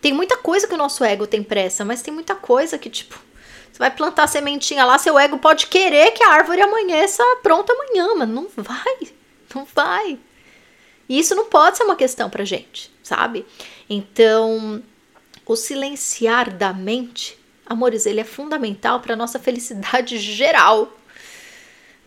Tem 0.00 0.12
muita 0.12 0.36
coisa 0.36 0.68
que 0.68 0.74
o 0.74 0.78
nosso 0.78 1.02
ego 1.02 1.26
tem 1.26 1.42
pressa, 1.42 1.84
mas 1.84 2.02
tem 2.02 2.14
muita 2.14 2.34
coisa 2.34 2.78
que, 2.78 2.88
tipo, 2.88 3.18
você 3.76 3.80
vai 3.80 3.90
plantar 3.90 4.22
a 4.22 4.26
sementinha 4.26 4.86
lá, 4.86 4.96
seu 4.96 5.18
ego 5.18 5.36
pode 5.36 5.66
querer 5.66 6.12
que 6.12 6.24
a 6.24 6.30
árvore 6.30 6.62
amanheça 6.62 7.22
pronta 7.42 7.74
amanhã, 7.74 8.14
mas 8.16 8.28
não 8.28 8.48
vai. 8.56 8.96
Não 9.54 9.66
vai. 9.66 10.18
E 11.06 11.18
isso 11.18 11.34
não 11.34 11.44
pode 11.44 11.76
ser 11.76 11.84
uma 11.84 11.94
questão 11.94 12.30
pra 12.30 12.42
gente, 12.42 12.90
sabe? 13.02 13.44
Então, 13.88 14.82
o 15.44 15.54
silenciar 15.54 16.50
da 16.56 16.72
mente, 16.72 17.38
amores, 17.66 18.06
ele 18.06 18.18
é 18.18 18.24
fundamental 18.24 19.00
para 19.00 19.14
nossa 19.14 19.38
felicidade 19.38 20.16
geral, 20.18 20.90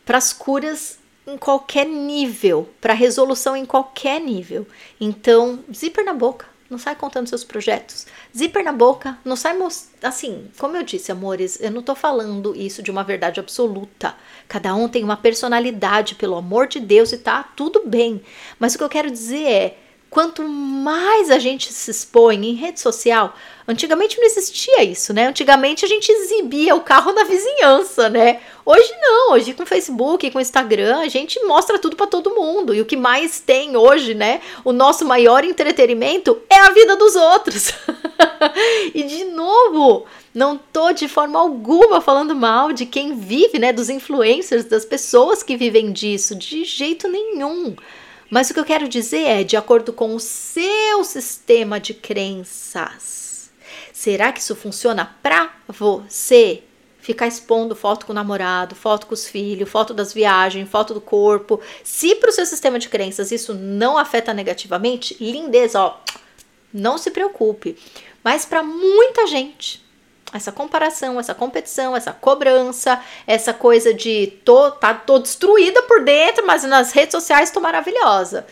para 0.04 0.18
as 0.18 0.34
curas 0.34 0.98
em 1.28 1.38
qualquer 1.38 1.86
nível, 1.86 2.68
para 2.82 2.94
resolução 2.94 3.56
em 3.56 3.66
qualquer 3.66 4.20
nível. 4.20 4.66
Então, 5.00 5.64
zíper 5.72 6.04
na 6.04 6.14
boca, 6.14 6.48
não 6.70 6.78
sai 6.78 6.96
contando 6.96 7.28
seus 7.28 7.44
projetos. 7.44 8.06
Zíper 8.36 8.64
na 8.64 8.72
boca, 8.72 9.18
não 9.26 9.36
sai 9.36 9.58
assim, 10.04 10.50
como 10.58 10.78
eu 10.78 10.84
disse, 10.84 11.12
amores, 11.12 11.60
eu 11.60 11.72
não 11.72 11.82
tô 11.82 11.96
falando 11.96 12.56
isso 12.56 12.84
de 12.84 12.92
uma 12.92 13.04
verdade 13.04 13.40
absoluta. 13.40 14.16
Cada 14.48 14.76
um 14.76 14.88
tem 14.88 15.04
uma 15.04 15.18
personalidade, 15.18 16.16
pelo 16.16 16.36
amor 16.36 16.68
de 16.68 16.80
Deus, 16.80 17.12
e 17.12 17.18
tá 17.18 17.44
tudo 17.44 17.84
bem. 17.86 18.22
Mas 18.60 18.76
o 18.76 18.78
que 18.78 18.84
eu 18.84 18.90
quero 18.90 19.10
dizer 19.10 19.44
é, 19.44 19.78
quanto 20.10 20.44
mais 20.44 21.30
a 21.30 21.38
gente 21.38 21.72
se 21.72 21.92
expõe 21.92 22.44
em 22.46 22.56
rede 22.56 22.80
social, 22.80 23.36
antigamente 23.68 24.18
não 24.18 24.26
existia 24.26 24.84
isso, 24.84 25.14
né? 25.14 25.28
Antigamente 25.28 25.86
a 25.86 25.88
gente 25.88 26.12
exibia 26.12 26.76
o 26.76 26.82
carro 26.82 27.12
na 27.12 27.24
vizinhança, 27.24 28.10
né? 28.10 28.40
Hoje 28.66 28.92
não, 29.00 29.34
hoje 29.34 29.54
com 29.54 29.66
Facebook, 29.66 30.32
com 30.32 30.40
Instagram, 30.40 31.00
a 31.00 31.08
gente 31.08 31.40
mostra 31.46 31.78
tudo 31.78 31.96
para 31.96 32.08
todo 32.08 32.34
mundo. 32.34 32.74
E 32.74 32.82
o 32.82 32.86
que 32.86 32.98
mais 32.98 33.40
tem 33.40 33.78
hoje, 33.78 34.16
né? 34.16 34.42
O 34.64 34.72
nosso 34.72 35.06
maior 35.06 35.44
entretenimento 35.44 36.42
é 36.50 36.56
a 36.56 36.72
vida 36.72 36.96
dos 36.96 37.16
outros. 37.16 37.74
e 38.94 39.04
de 39.04 39.26
novo, 39.26 40.06
não 40.34 40.58
tô 40.58 40.92
de 40.92 41.08
forma 41.08 41.40
alguma 41.40 42.02
falando 42.02 42.36
mal 42.36 42.72
de 42.72 42.86
quem 42.86 43.16
vive, 43.16 43.60
né, 43.60 43.74
dos 43.74 43.90
influencers, 43.90 44.66
das 44.66 44.86
pessoas 44.86 45.44
que 45.44 45.58
vivem 45.58 45.92
disso, 45.92 46.36
de 46.36 46.64
jeito 46.64 47.08
nenhum. 47.08 47.76
Mas 48.30 48.50
o 48.50 48.54
que 48.54 48.60
eu 48.60 48.66
quero 48.66 48.88
dizer 48.88 49.24
é, 49.24 49.44
de 49.44 49.58
acordo 49.58 49.92
com 49.92 50.16
o 50.16 50.20
seu 50.20 51.04
sistema 51.04 51.80
de 51.80 51.94
crenças, 51.94 53.52
será 53.92 54.32
que 54.32 54.40
isso 54.40 54.56
funciona 54.56 55.18
para 55.22 55.54
você? 55.68 56.64
ficar 57.10 57.28
expondo 57.28 57.76
foto 57.76 58.06
com 58.06 58.12
o 58.12 58.16
namorado, 58.16 58.76
foto 58.76 59.08
com 59.08 59.16
os 59.16 59.28
filhos, 59.28 59.68
foto 59.68 59.96
das 59.96 60.14
viagens, 60.14 60.70
foto 60.70 60.94
do 60.94 61.02
corpo. 61.02 61.60
Se 61.84 62.14
para 62.16 62.30
o 62.30 62.34
seu 62.34 62.46
sistema 62.46 62.78
de 62.78 62.88
crenças 62.88 63.32
isso 63.32 63.54
não 63.54 63.98
afeta 63.98 64.32
negativamente, 64.32 65.18
lindeza, 65.20 65.82
ó, 65.82 65.98
não 66.72 67.00
se 67.00 67.10
preocupe. 67.10 67.78
Mas 68.24 68.46
para 68.46 68.62
muita 68.62 69.26
gente, 69.26 69.84
essa 70.34 70.52
comparação, 70.52 71.20
essa 71.20 71.34
competição, 71.34 71.96
essa 71.96 72.14
cobrança, 72.14 73.02
essa 73.26 73.54
coisa 73.54 73.94
de 73.94 74.28
tô, 74.46 74.72
tá, 74.72 74.94
tô 74.94 75.20
destruída 75.20 75.82
por 75.84 76.04
dentro, 76.04 76.46
mas 76.46 76.64
nas 76.64 76.92
redes 76.92 77.12
sociais 77.12 77.52
tô 77.52 77.60
maravilhosa. 77.60 78.46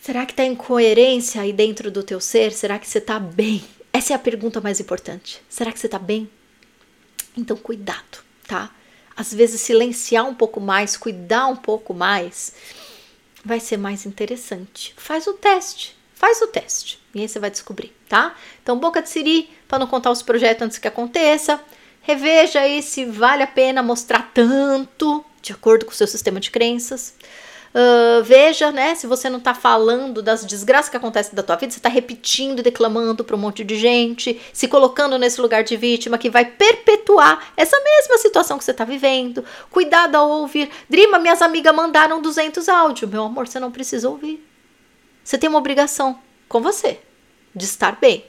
Será 0.00 0.24
que 0.24 0.34
tá 0.34 0.44
incoerência 0.44 1.42
aí 1.42 1.52
dentro 1.52 1.90
do 1.90 2.02
teu 2.02 2.20
ser? 2.20 2.52
Será 2.52 2.78
que 2.78 2.88
você 2.88 3.00
tá 3.00 3.18
bem? 3.18 3.62
Essa 3.92 4.12
é 4.12 4.16
a 4.16 4.18
pergunta 4.18 4.60
mais 4.60 4.80
importante. 4.80 5.42
Será 5.48 5.70
que 5.70 5.78
você 5.78 5.88
tá 5.88 5.98
bem? 5.98 6.28
Então, 7.36 7.56
cuidado, 7.56 8.18
tá? 8.46 8.70
Às 9.16 9.32
vezes, 9.34 9.60
silenciar 9.60 10.26
um 10.26 10.34
pouco 10.34 10.60
mais, 10.60 10.96
cuidar 10.96 11.46
um 11.46 11.56
pouco 11.56 11.92
mais, 11.92 12.54
vai 13.44 13.60
ser 13.60 13.76
mais 13.76 14.06
interessante. 14.06 14.94
Faz 14.96 15.26
o 15.26 15.34
teste, 15.34 15.96
faz 16.14 16.40
o 16.40 16.46
teste. 16.46 16.98
E 17.14 17.20
aí 17.20 17.28
você 17.28 17.38
vai 17.38 17.50
descobrir, 17.50 17.94
tá? 18.08 18.34
Então, 18.62 18.78
boca 18.78 19.02
de 19.02 19.08
siri, 19.08 19.50
para 19.70 19.78
não 19.78 19.86
contar 19.86 20.10
os 20.10 20.20
projetos 20.20 20.66
antes 20.66 20.78
que 20.78 20.88
aconteça. 20.88 21.60
Reveja 22.02 22.58
aí 22.58 22.82
se 22.82 23.04
vale 23.04 23.44
a 23.44 23.46
pena 23.46 23.84
mostrar 23.84 24.32
tanto, 24.34 25.24
de 25.40 25.52
acordo 25.52 25.86
com 25.86 25.92
o 25.92 25.94
seu 25.94 26.08
sistema 26.08 26.40
de 26.40 26.50
crenças. 26.50 27.14
Uh, 27.72 28.20
veja, 28.24 28.72
né, 28.72 28.96
se 28.96 29.06
você 29.06 29.30
não 29.30 29.38
está 29.38 29.54
falando 29.54 30.20
das 30.20 30.44
desgraças 30.44 30.88
que 30.88 30.96
acontecem 30.96 31.36
da 31.36 31.42
tua 31.44 31.54
vida, 31.54 31.70
você 31.70 31.78
está 31.78 31.88
repetindo 31.88 32.58
e 32.58 32.62
declamando 32.62 33.22
para 33.22 33.36
um 33.36 33.38
monte 33.38 33.62
de 33.62 33.76
gente, 33.76 34.40
se 34.52 34.66
colocando 34.66 35.16
nesse 35.16 35.40
lugar 35.40 35.62
de 35.62 35.76
vítima 35.76 36.18
que 36.18 36.28
vai 36.28 36.44
perpetuar 36.44 37.52
essa 37.56 37.80
mesma 37.80 38.18
situação 38.18 38.58
que 38.58 38.64
você 38.64 38.72
está 38.72 38.84
vivendo. 38.84 39.44
Cuidado 39.70 40.16
ao 40.16 40.28
ouvir. 40.28 40.68
Drima, 40.88 41.16
minhas 41.20 41.40
amigas 41.40 41.72
mandaram 41.72 42.20
200 42.20 42.68
áudios. 42.68 43.08
Meu 43.08 43.22
amor, 43.22 43.46
você 43.46 43.60
não 43.60 43.70
precisa 43.70 44.08
ouvir. 44.08 44.44
Você 45.22 45.38
tem 45.38 45.48
uma 45.48 45.60
obrigação 45.60 46.18
com 46.48 46.60
você 46.60 46.98
de 47.54 47.64
estar 47.66 47.96
bem. 48.00 48.24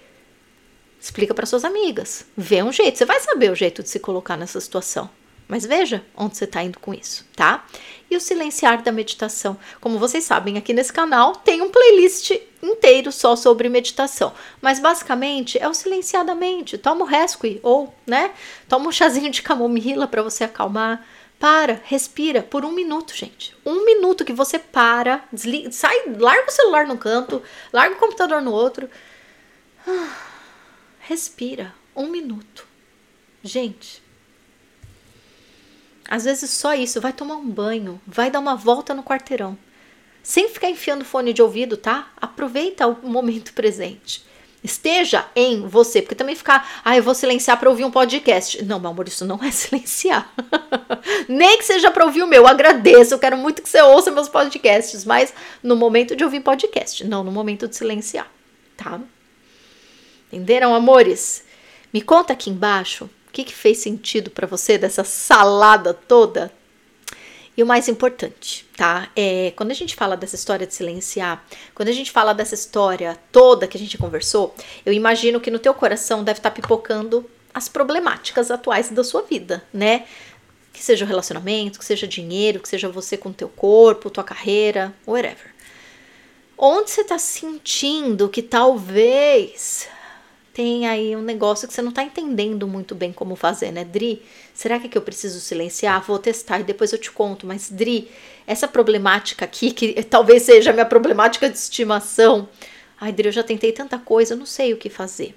Explica 1.01 1.33
para 1.33 1.47
suas 1.47 1.65
amigas. 1.65 2.25
Vê 2.37 2.61
um 2.61 2.71
jeito. 2.71 2.99
Você 2.99 3.05
vai 3.05 3.19
saber 3.19 3.51
o 3.51 3.55
jeito 3.55 3.81
de 3.81 3.89
se 3.89 3.99
colocar 3.99 4.37
nessa 4.37 4.61
situação. 4.61 5.09
Mas 5.47 5.65
veja 5.65 6.05
onde 6.15 6.37
você 6.37 6.45
está 6.45 6.61
indo 6.61 6.79
com 6.79 6.93
isso, 6.93 7.25
tá? 7.35 7.65
E 8.09 8.15
o 8.15 8.21
silenciar 8.21 8.83
da 8.83 8.91
meditação. 8.91 9.57
Como 9.81 9.97
vocês 9.97 10.23
sabem, 10.23 10.57
aqui 10.57 10.73
nesse 10.73 10.93
canal 10.93 11.35
tem 11.35 11.61
um 11.61 11.71
playlist 11.71 12.31
inteiro 12.61 13.11
só 13.11 13.35
sobre 13.35 13.67
meditação. 13.67 14.31
Mas 14.61 14.79
basicamente 14.79 15.57
é 15.57 15.67
o 15.67 15.73
silenciar 15.73 16.23
da 16.23 16.35
mente. 16.35 16.77
Toma 16.77 17.03
o 17.03 17.07
rescue 17.07 17.59
ou, 17.63 17.93
né? 18.05 18.31
Toma 18.69 18.87
um 18.87 18.91
chazinho 18.91 19.31
de 19.31 19.41
camomila 19.41 20.07
para 20.07 20.21
você 20.21 20.43
acalmar. 20.43 21.05
Para, 21.39 21.81
respira 21.83 22.43
por 22.43 22.63
um 22.63 22.71
minuto, 22.71 23.15
gente. 23.15 23.53
Um 23.65 23.83
minuto 23.83 24.23
que 24.23 24.31
você 24.31 24.59
para, 24.59 25.23
desliga, 25.33 25.71
sai, 25.71 26.13
larga 26.17 26.47
o 26.47 26.51
celular 26.51 26.85
no 26.85 26.97
canto, 26.97 27.41
larga 27.73 27.95
o 27.95 27.99
computador 27.99 28.41
no 28.43 28.51
outro. 28.51 28.87
Ah, 29.87 30.30
respira. 31.01 31.73
Um 31.95 32.07
minuto. 32.07 32.67
Gente, 33.43 34.01
às 36.11 36.25
vezes 36.25 36.49
só 36.49 36.73
isso, 36.73 36.99
vai 36.99 37.13
tomar 37.13 37.35
um 37.35 37.49
banho, 37.49 37.99
vai 38.05 38.29
dar 38.29 38.39
uma 38.39 38.55
volta 38.55 38.93
no 38.93 39.01
quarteirão. 39.01 39.57
Sem 40.21 40.49
ficar 40.49 40.69
enfiando 40.69 41.05
fone 41.05 41.31
de 41.31 41.41
ouvido, 41.41 41.77
tá? 41.77 42.11
Aproveita 42.19 42.85
o 42.85 43.07
momento 43.07 43.53
presente. 43.53 44.25
Esteja 44.63 45.25
em 45.35 45.65
você, 45.67 46.01
porque 46.01 46.13
também 46.13 46.35
ficar, 46.35 46.81
ah, 46.83 46.95
eu 46.95 47.01
vou 47.01 47.15
silenciar 47.15 47.57
para 47.57 47.69
ouvir 47.69 47.85
um 47.85 47.89
podcast. 47.89 48.61
Não, 48.63 48.77
meu 48.79 48.91
amor, 48.91 49.07
isso 49.07 49.25
não 49.25 49.39
é 49.41 49.49
silenciar. 49.51 50.31
Nem 51.29 51.57
que 51.57 51.63
seja 51.63 51.89
para 51.89 52.05
ouvir 52.05 52.21
o 52.23 52.27
meu, 52.27 52.45
agradeço, 52.45 53.13
eu 53.13 53.19
quero 53.19 53.37
muito 53.37 53.61
que 53.61 53.69
você 53.69 53.81
ouça 53.81 54.11
meus 54.11 54.29
podcasts, 54.29 55.05
mas 55.05 55.33
no 55.63 55.77
momento 55.77 56.13
de 56.13 56.23
ouvir 56.25 56.41
podcast, 56.41 57.03
não 57.05 57.23
no 57.23 57.31
momento 57.31 57.67
de 57.69 57.75
silenciar, 57.75 58.29
tá? 58.75 58.99
Entenderam, 60.31 60.73
amores? 60.73 61.43
Me 61.93 62.01
conta 62.01 62.33
aqui 62.33 62.49
embaixo 62.49 63.09
o 63.31 63.33
que, 63.33 63.43
que 63.43 63.53
fez 63.53 63.77
sentido 63.77 64.29
para 64.29 64.45
você 64.45 64.77
dessa 64.77 65.03
salada 65.03 65.93
toda? 65.93 66.51
E 67.55 67.63
o 67.63 67.65
mais 67.65 67.87
importante, 67.87 68.65
tá? 68.75 69.09
É, 69.15 69.51
quando 69.55 69.71
a 69.71 69.73
gente 69.73 69.95
fala 69.95 70.15
dessa 70.15 70.35
história 70.35 70.65
de 70.67 70.73
silenciar, 70.73 71.45
quando 71.75 71.89
a 71.89 71.93
gente 71.93 72.11
fala 72.11 72.33
dessa 72.33 72.55
história 72.55 73.17
toda 73.31 73.67
que 73.67 73.77
a 73.77 73.79
gente 73.79 73.97
conversou, 73.97 74.55
eu 74.85 74.91
imagino 74.93 75.39
que 75.39 75.51
no 75.51 75.59
teu 75.59 75.73
coração 75.73 76.23
deve 76.23 76.39
estar 76.39 76.49
tá 76.49 76.55
pipocando 76.55 77.29
as 77.53 77.69
problemáticas 77.69 78.51
atuais 78.51 78.89
da 78.89 79.03
sua 79.03 79.21
vida, 79.21 79.63
né? 79.73 80.05
Que 80.73 80.81
seja 80.81 81.03
o 81.03 81.07
relacionamento, 81.07 81.79
que 81.79 81.85
seja 81.85 82.07
dinheiro, 82.07 82.59
que 82.59 82.69
seja 82.69 82.89
você 82.89 83.17
com 83.17 83.29
o 83.29 83.33
teu 83.33 83.49
corpo, 83.49 84.09
tua 84.09 84.23
carreira, 84.23 84.93
whatever. 85.05 85.53
Onde 86.57 86.91
você 86.91 87.01
está 87.01 87.17
sentindo 87.17 88.29
que 88.29 88.41
talvez 88.41 89.87
tem 90.53 90.85
aí 90.85 91.15
um 91.15 91.21
negócio 91.21 91.67
que 91.67 91.73
você 91.73 91.81
não 91.81 91.89
está 91.89 92.03
entendendo 92.03 92.67
muito 92.67 92.93
bem 92.93 93.13
como 93.13 93.35
fazer, 93.35 93.71
né, 93.71 93.85
Dri? 93.85 94.21
Será 94.53 94.79
que, 94.79 94.87
é 94.87 94.89
que 94.89 94.97
eu 94.97 95.01
preciso 95.01 95.39
silenciar? 95.39 96.03
Vou 96.05 96.19
testar 96.19 96.59
e 96.59 96.63
depois 96.63 96.91
eu 96.91 96.99
te 96.99 97.09
conto. 97.09 97.47
Mas, 97.47 97.69
Dri, 97.69 98.09
essa 98.45 98.67
problemática 98.67 99.45
aqui, 99.45 99.71
que 99.71 100.03
talvez 100.03 100.43
seja 100.43 100.73
minha 100.73 100.85
problemática 100.85 101.49
de 101.49 101.57
estimação. 101.57 102.49
Ai, 102.99 103.13
Dri, 103.13 103.29
eu 103.29 103.31
já 103.31 103.43
tentei 103.43 103.71
tanta 103.71 103.97
coisa, 103.97 104.33
eu 104.33 104.37
não 104.37 104.45
sei 104.45 104.73
o 104.73 104.77
que 104.77 104.89
fazer. 104.89 105.35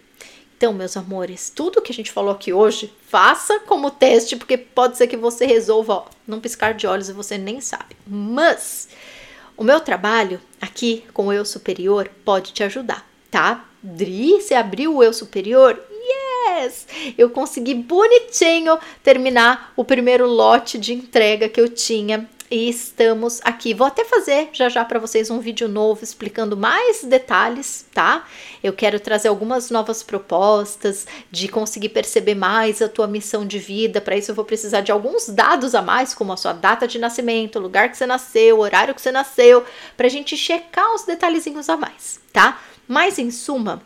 Então, 0.57 0.73
meus 0.73 0.97
amores, 0.97 1.51
tudo 1.55 1.83
que 1.83 1.93
a 1.93 1.95
gente 1.95 2.11
falou 2.11 2.33
aqui 2.33 2.53
hoje, 2.53 2.93
faça 3.09 3.61
como 3.61 3.91
teste, 3.91 4.37
porque 4.37 4.57
pode 4.57 4.97
ser 4.97 5.07
que 5.07 5.17
você 5.17 5.47
resolva, 5.47 5.95
ó, 5.95 6.05
num 6.27 6.41
piscar 6.41 6.75
de 6.75 6.87
olhos 6.87 7.09
e 7.09 7.13
você 7.13 7.37
nem 7.39 7.61
sabe. 7.61 7.97
Mas 8.07 8.89
o 9.57 9.63
meu 9.63 9.81
trabalho 9.81 10.41
aqui 10.61 11.05
com 11.13 11.27
o 11.27 11.33
eu 11.33 11.45
superior 11.45 12.11
pode 12.25 12.53
te 12.53 12.63
ajudar, 12.63 13.09
tá? 13.31 13.69
Dri, 13.87 14.41
você 14.41 14.55
abriu 14.55 14.97
o 14.97 15.03
eu 15.03 15.13
superior? 15.13 15.79
Yes! 16.57 16.87
Eu 17.19 17.29
consegui 17.29 17.75
bonitinho 17.75 18.79
terminar 19.03 19.75
o 19.77 19.85
primeiro 19.85 20.27
lote 20.27 20.79
de 20.79 20.95
entrega 20.95 21.51
que 21.51 21.61
eu 21.61 21.69
tinha 21.69 22.27
e 22.51 22.67
estamos 22.71 23.43
aqui. 23.45 23.75
Vou 23.75 23.87
até 23.87 24.03
fazer 24.03 24.49
já 24.55 24.71
já 24.71 24.87
para 24.87 24.99
vocês 24.99 25.31
um 25.31 25.39
vídeo 25.39 25.69
novo 25.69 26.03
explicando 26.03 26.57
mais 26.57 27.05
detalhes, 27.05 27.85
tá? 27.93 28.25
Eu 28.63 28.73
quero 28.73 28.99
trazer 28.99 29.29
algumas 29.29 29.71
novas 29.71 30.03
propostas 30.03 31.07
de 31.31 31.47
conseguir 31.47 31.91
perceber 31.91 32.35
mais 32.35 32.81
a 32.81 32.89
tua 32.89 33.07
missão 33.07 33.47
de 33.47 33.59
vida. 33.59 34.01
Para 34.01 34.17
isso 34.17 34.31
eu 34.31 34.35
vou 34.35 34.47
precisar 34.47 34.81
de 34.81 34.93
alguns 34.93 35.29
dados 35.29 35.75
a 35.75 35.83
mais, 35.83 36.15
como 36.15 36.33
a 36.33 36.39
sua 36.39 36.55
data 36.55 36.89
de 36.89 36.99
nascimento, 36.99 37.59
o 37.59 37.63
lugar 37.63 37.91
que 37.91 37.99
você 37.99 38.07
nasceu, 38.07 38.57
o 38.57 38.61
horário 38.61 38.95
que 38.95 39.03
você 39.03 39.13
nasceu, 39.13 39.63
para 39.95 40.07
a 40.07 40.11
gente 40.11 40.39
checar 40.39 40.95
os 40.95 41.05
detalhezinhos 41.05 41.69
a 41.69 41.77
mais, 41.77 42.19
tá? 42.33 42.59
Mas, 42.87 43.19
em 43.19 43.31
suma, 43.31 43.83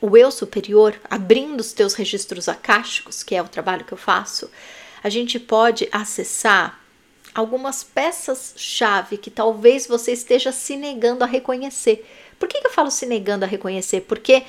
o 0.00 0.16
eu 0.16 0.30
superior, 0.30 0.98
abrindo 1.10 1.60
os 1.60 1.72
teus 1.72 1.94
registros 1.94 2.48
acásticos, 2.48 3.22
que 3.22 3.34
é 3.34 3.42
o 3.42 3.48
trabalho 3.48 3.84
que 3.84 3.92
eu 3.92 3.98
faço, 3.98 4.50
a 5.02 5.08
gente 5.08 5.38
pode 5.38 5.88
acessar 5.92 6.80
algumas 7.34 7.84
peças-chave 7.84 9.16
que 9.16 9.30
talvez 9.30 9.86
você 9.86 10.12
esteja 10.12 10.52
se 10.52 10.76
negando 10.76 11.22
a 11.22 11.26
reconhecer. 11.26 12.06
Por 12.38 12.48
que, 12.48 12.60
que 12.60 12.66
eu 12.66 12.72
falo 12.72 12.90
se 12.90 13.06
negando 13.06 13.44
a 13.44 13.48
reconhecer? 13.48 14.02
Porque 14.02 14.42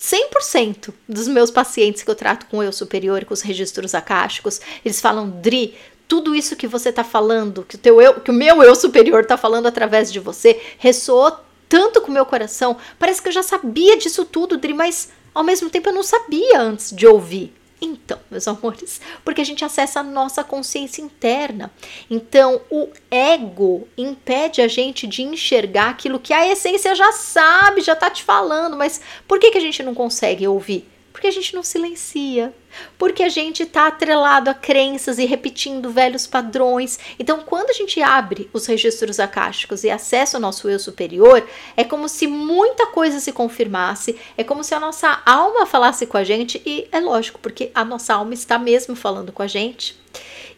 100% 0.00 0.92
dos 1.08 1.28
meus 1.28 1.50
pacientes 1.50 2.02
que 2.02 2.10
eu 2.10 2.14
trato 2.14 2.46
com 2.46 2.62
eu 2.62 2.72
superior, 2.72 3.24
com 3.24 3.34
os 3.34 3.42
registros 3.42 3.94
acásticos, 3.94 4.60
eles 4.84 5.00
falam, 5.00 5.30
Dri, 5.30 5.76
tudo 6.08 6.34
isso 6.34 6.56
que 6.56 6.66
você 6.66 6.88
está 6.88 7.04
falando, 7.04 7.64
que 7.64 7.76
o, 7.76 7.78
teu 7.78 8.00
eu, 8.00 8.20
que 8.20 8.30
o 8.30 8.34
meu 8.34 8.62
eu 8.62 8.74
superior 8.74 9.22
está 9.22 9.36
falando 9.36 9.66
através 9.66 10.12
de 10.12 10.18
você, 10.18 10.60
ressoou 10.78 11.36
tanto 11.72 12.02
com 12.02 12.08
o 12.08 12.12
meu 12.12 12.26
coração. 12.26 12.76
Parece 12.98 13.22
que 13.22 13.28
eu 13.28 13.32
já 13.32 13.42
sabia 13.42 13.96
disso 13.96 14.26
tudo, 14.26 14.58
Dri, 14.58 14.74
mas 14.74 15.08
ao 15.34 15.42
mesmo 15.42 15.70
tempo 15.70 15.88
eu 15.88 15.94
não 15.94 16.02
sabia 16.02 16.60
antes 16.60 16.94
de 16.94 17.06
ouvir. 17.06 17.54
Então, 17.80 18.20
meus 18.30 18.46
amores, 18.46 19.00
porque 19.24 19.40
a 19.40 19.44
gente 19.44 19.64
acessa 19.64 20.00
a 20.00 20.02
nossa 20.02 20.44
consciência 20.44 21.00
interna. 21.00 21.72
Então, 22.10 22.60
o 22.70 22.90
ego 23.10 23.88
impede 23.96 24.60
a 24.60 24.68
gente 24.68 25.06
de 25.06 25.22
enxergar 25.22 25.88
aquilo 25.88 26.20
que 26.20 26.34
a 26.34 26.46
essência 26.46 26.94
já 26.94 27.10
sabe, 27.10 27.80
já 27.80 27.96
tá 27.96 28.10
te 28.10 28.22
falando, 28.22 28.76
mas 28.76 29.00
por 29.26 29.38
que, 29.38 29.50
que 29.50 29.56
a 29.58 29.62
gente 29.62 29.82
não 29.82 29.94
consegue 29.94 30.46
ouvir? 30.46 30.86
Porque 31.12 31.26
a 31.26 31.30
gente 31.30 31.54
não 31.54 31.62
silencia, 31.62 32.54
porque 32.96 33.22
a 33.22 33.28
gente 33.28 33.64
está 33.64 33.86
atrelado 33.86 34.48
a 34.48 34.54
crenças 34.54 35.18
e 35.18 35.26
repetindo 35.26 35.90
velhos 35.90 36.26
padrões. 36.26 36.98
Então, 37.18 37.40
quando 37.40 37.70
a 37.70 37.74
gente 37.74 38.00
abre 38.00 38.48
os 38.52 38.66
registros 38.66 39.20
acásticos 39.20 39.84
e 39.84 39.90
acessa 39.90 40.38
o 40.38 40.40
nosso 40.40 40.68
eu 40.70 40.78
superior, 40.78 41.46
é 41.76 41.84
como 41.84 42.08
se 42.08 42.26
muita 42.26 42.86
coisa 42.86 43.20
se 43.20 43.30
confirmasse, 43.30 44.18
é 44.36 44.42
como 44.42 44.64
se 44.64 44.74
a 44.74 44.80
nossa 44.80 45.20
alma 45.26 45.66
falasse 45.66 46.06
com 46.06 46.16
a 46.16 46.24
gente, 46.24 46.62
e 46.64 46.88
é 46.90 46.98
lógico, 46.98 47.38
porque 47.40 47.70
a 47.74 47.84
nossa 47.84 48.14
alma 48.14 48.32
está 48.32 48.58
mesmo 48.58 48.96
falando 48.96 49.32
com 49.32 49.42
a 49.42 49.46
gente. 49.46 50.00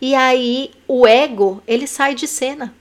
E 0.00 0.14
aí 0.14 0.70
o 0.86 1.06
ego, 1.06 1.62
ele 1.66 1.86
sai 1.86 2.14
de 2.14 2.28
cena. 2.28 2.74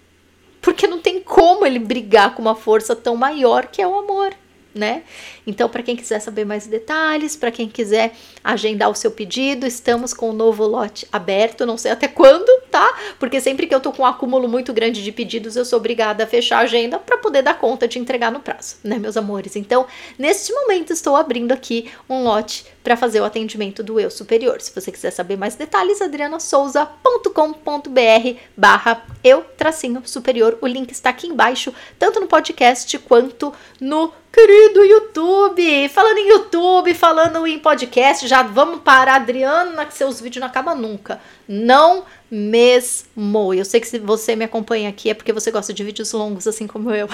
Porque 0.62 0.88
não 0.88 1.00
tem 1.00 1.20
como 1.20 1.66
ele 1.66 1.80
brigar 1.80 2.34
com 2.36 2.42
uma 2.42 2.56
força 2.56 2.96
tão 2.96 3.18
maior 3.18 3.68
que 3.68 3.82
é 3.82 3.88
o 3.88 4.00
amor. 4.00 4.34
Né? 4.74 5.04
Então, 5.46 5.70
para 5.70 5.84
quem 5.84 5.96
quiser 5.96 6.20
saber 6.20 6.46
mais 6.46 6.68
detalhes, 6.68 7.36
para 7.36 7.52
quem 7.52 7.68
quiser 7.68 8.14
agendar 8.44 8.90
o 8.90 8.96
seu 8.96 9.12
pedido, 9.12 9.66
estamos 9.66 10.14
com 10.14 10.30
o 10.30 10.34
novo 10.34 10.66
lote 10.66 11.08
aberto, 11.12 11.66
não 11.66 11.78
sei 11.78 11.92
até 11.92 12.08
quando, 12.08 12.50
tá? 12.74 12.92
Porque 13.20 13.40
sempre 13.40 13.68
que 13.68 13.76
eu 13.76 13.80
tô 13.80 13.92
com 13.92 14.02
um 14.02 14.06
acúmulo 14.06 14.50
muito 14.50 14.74
grande 14.74 15.04
de 15.04 15.12
pedidos, 15.12 15.56
eu 15.56 15.64
sou 15.64 15.78
obrigada 15.78 16.24
a 16.24 16.28
fechar 16.28 16.58
a 16.58 16.62
agenda 16.62 16.98
para 16.98 17.20
poder 17.20 17.44
dar 17.44 17.60
conta 17.60 17.88
de 17.88 18.00
entregar 18.00 18.32
no 18.32 18.40
prazo, 18.40 18.78
né, 18.84 18.98
meus 18.98 19.16
amores? 19.16 19.56
Então, 19.56 19.86
neste 20.18 20.52
momento 20.52 20.92
estou 20.92 21.16
abrindo 21.16 21.52
aqui 21.52 21.92
um 22.10 22.24
lote 22.24 22.66
para 22.84 22.98
fazer 22.98 23.22
o 23.22 23.26
atendimento 23.26 23.84
do 23.84 24.00
eu 24.00 24.10
superior. 24.10 24.60
Se 24.60 24.74
você 24.74 24.92
quiser 24.92 25.12
saber 25.12 25.38
mais 25.38 25.54
detalhes, 25.54 26.02
adrianasouza.com.br 26.02 28.40
barra 28.58 29.06
eu 29.24 29.46
tracinho 29.56 30.02
superior. 30.04 30.58
O 30.60 30.66
link 30.66 30.90
está 30.90 31.12
aqui 31.12 31.28
embaixo, 31.28 31.72
tanto 32.00 32.20
no 32.20 32.26
podcast 32.26 32.98
quanto 33.00 33.54
no 33.80 34.12
querido 34.34 34.84
YouTube. 34.84 35.90
Falando 35.90 36.18
em 36.18 36.30
YouTube, 36.30 36.94
falando 36.96 37.46
em 37.46 37.60
podcast, 37.60 38.28
já 38.28 38.42
vamos 38.42 38.82
parar, 38.82 39.18
Adriana, 39.18 39.86
que 39.86 39.94
seus 39.94 40.20
vídeos 40.20 40.42
não 40.42 40.48
acabam 40.48 40.76
nunca. 40.76 41.22
Não 41.48 42.04
mesmo. 42.34 43.54
Eu 43.54 43.64
sei 43.64 43.80
que 43.80 43.88
se 43.88 44.00
você 44.00 44.36
me 44.36 44.44
acompanha 44.44 44.90
aqui 44.90 45.12
é 45.12 45.14
porque 45.14 45.32
você 45.32 45.52
gosta 45.52 45.72
de 45.72 45.84
vídeos 45.84 46.12
longos, 46.12 46.48
assim 46.48 46.66
como 46.66 46.90
eu. 46.90 47.08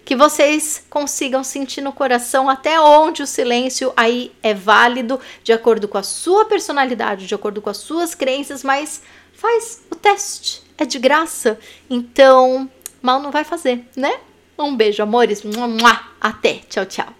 que 0.08 0.16
vocês 0.16 0.82
consigam 0.88 1.44
sentir 1.44 1.82
no 1.82 1.92
coração 1.92 2.48
até 2.48 2.80
onde 2.80 3.22
o 3.22 3.26
silêncio 3.26 3.92
aí 3.94 4.32
é 4.42 4.54
válido, 4.54 5.20
de 5.44 5.52
acordo 5.52 5.86
com 5.86 5.98
a 5.98 6.02
sua 6.02 6.46
personalidade, 6.46 7.26
de 7.26 7.34
acordo 7.34 7.60
com 7.60 7.68
as 7.68 7.76
suas 7.76 8.14
crenças, 8.14 8.64
mas 8.64 9.02
faz 9.34 9.82
o 9.90 9.94
teste, 9.94 10.62
é 10.78 10.86
de 10.86 10.98
graça, 10.98 11.58
então 11.90 12.70
mal 13.02 13.20
não 13.20 13.30
vai 13.30 13.44
fazer, 13.44 13.86
né? 13.94 14.18
Um 14.58 14.74
beijo, 14.74 15.02
amores, 15.02 15.42
até, 16.18 16.54
tchau, 16.70 16.86
tchau. 16.86 17.17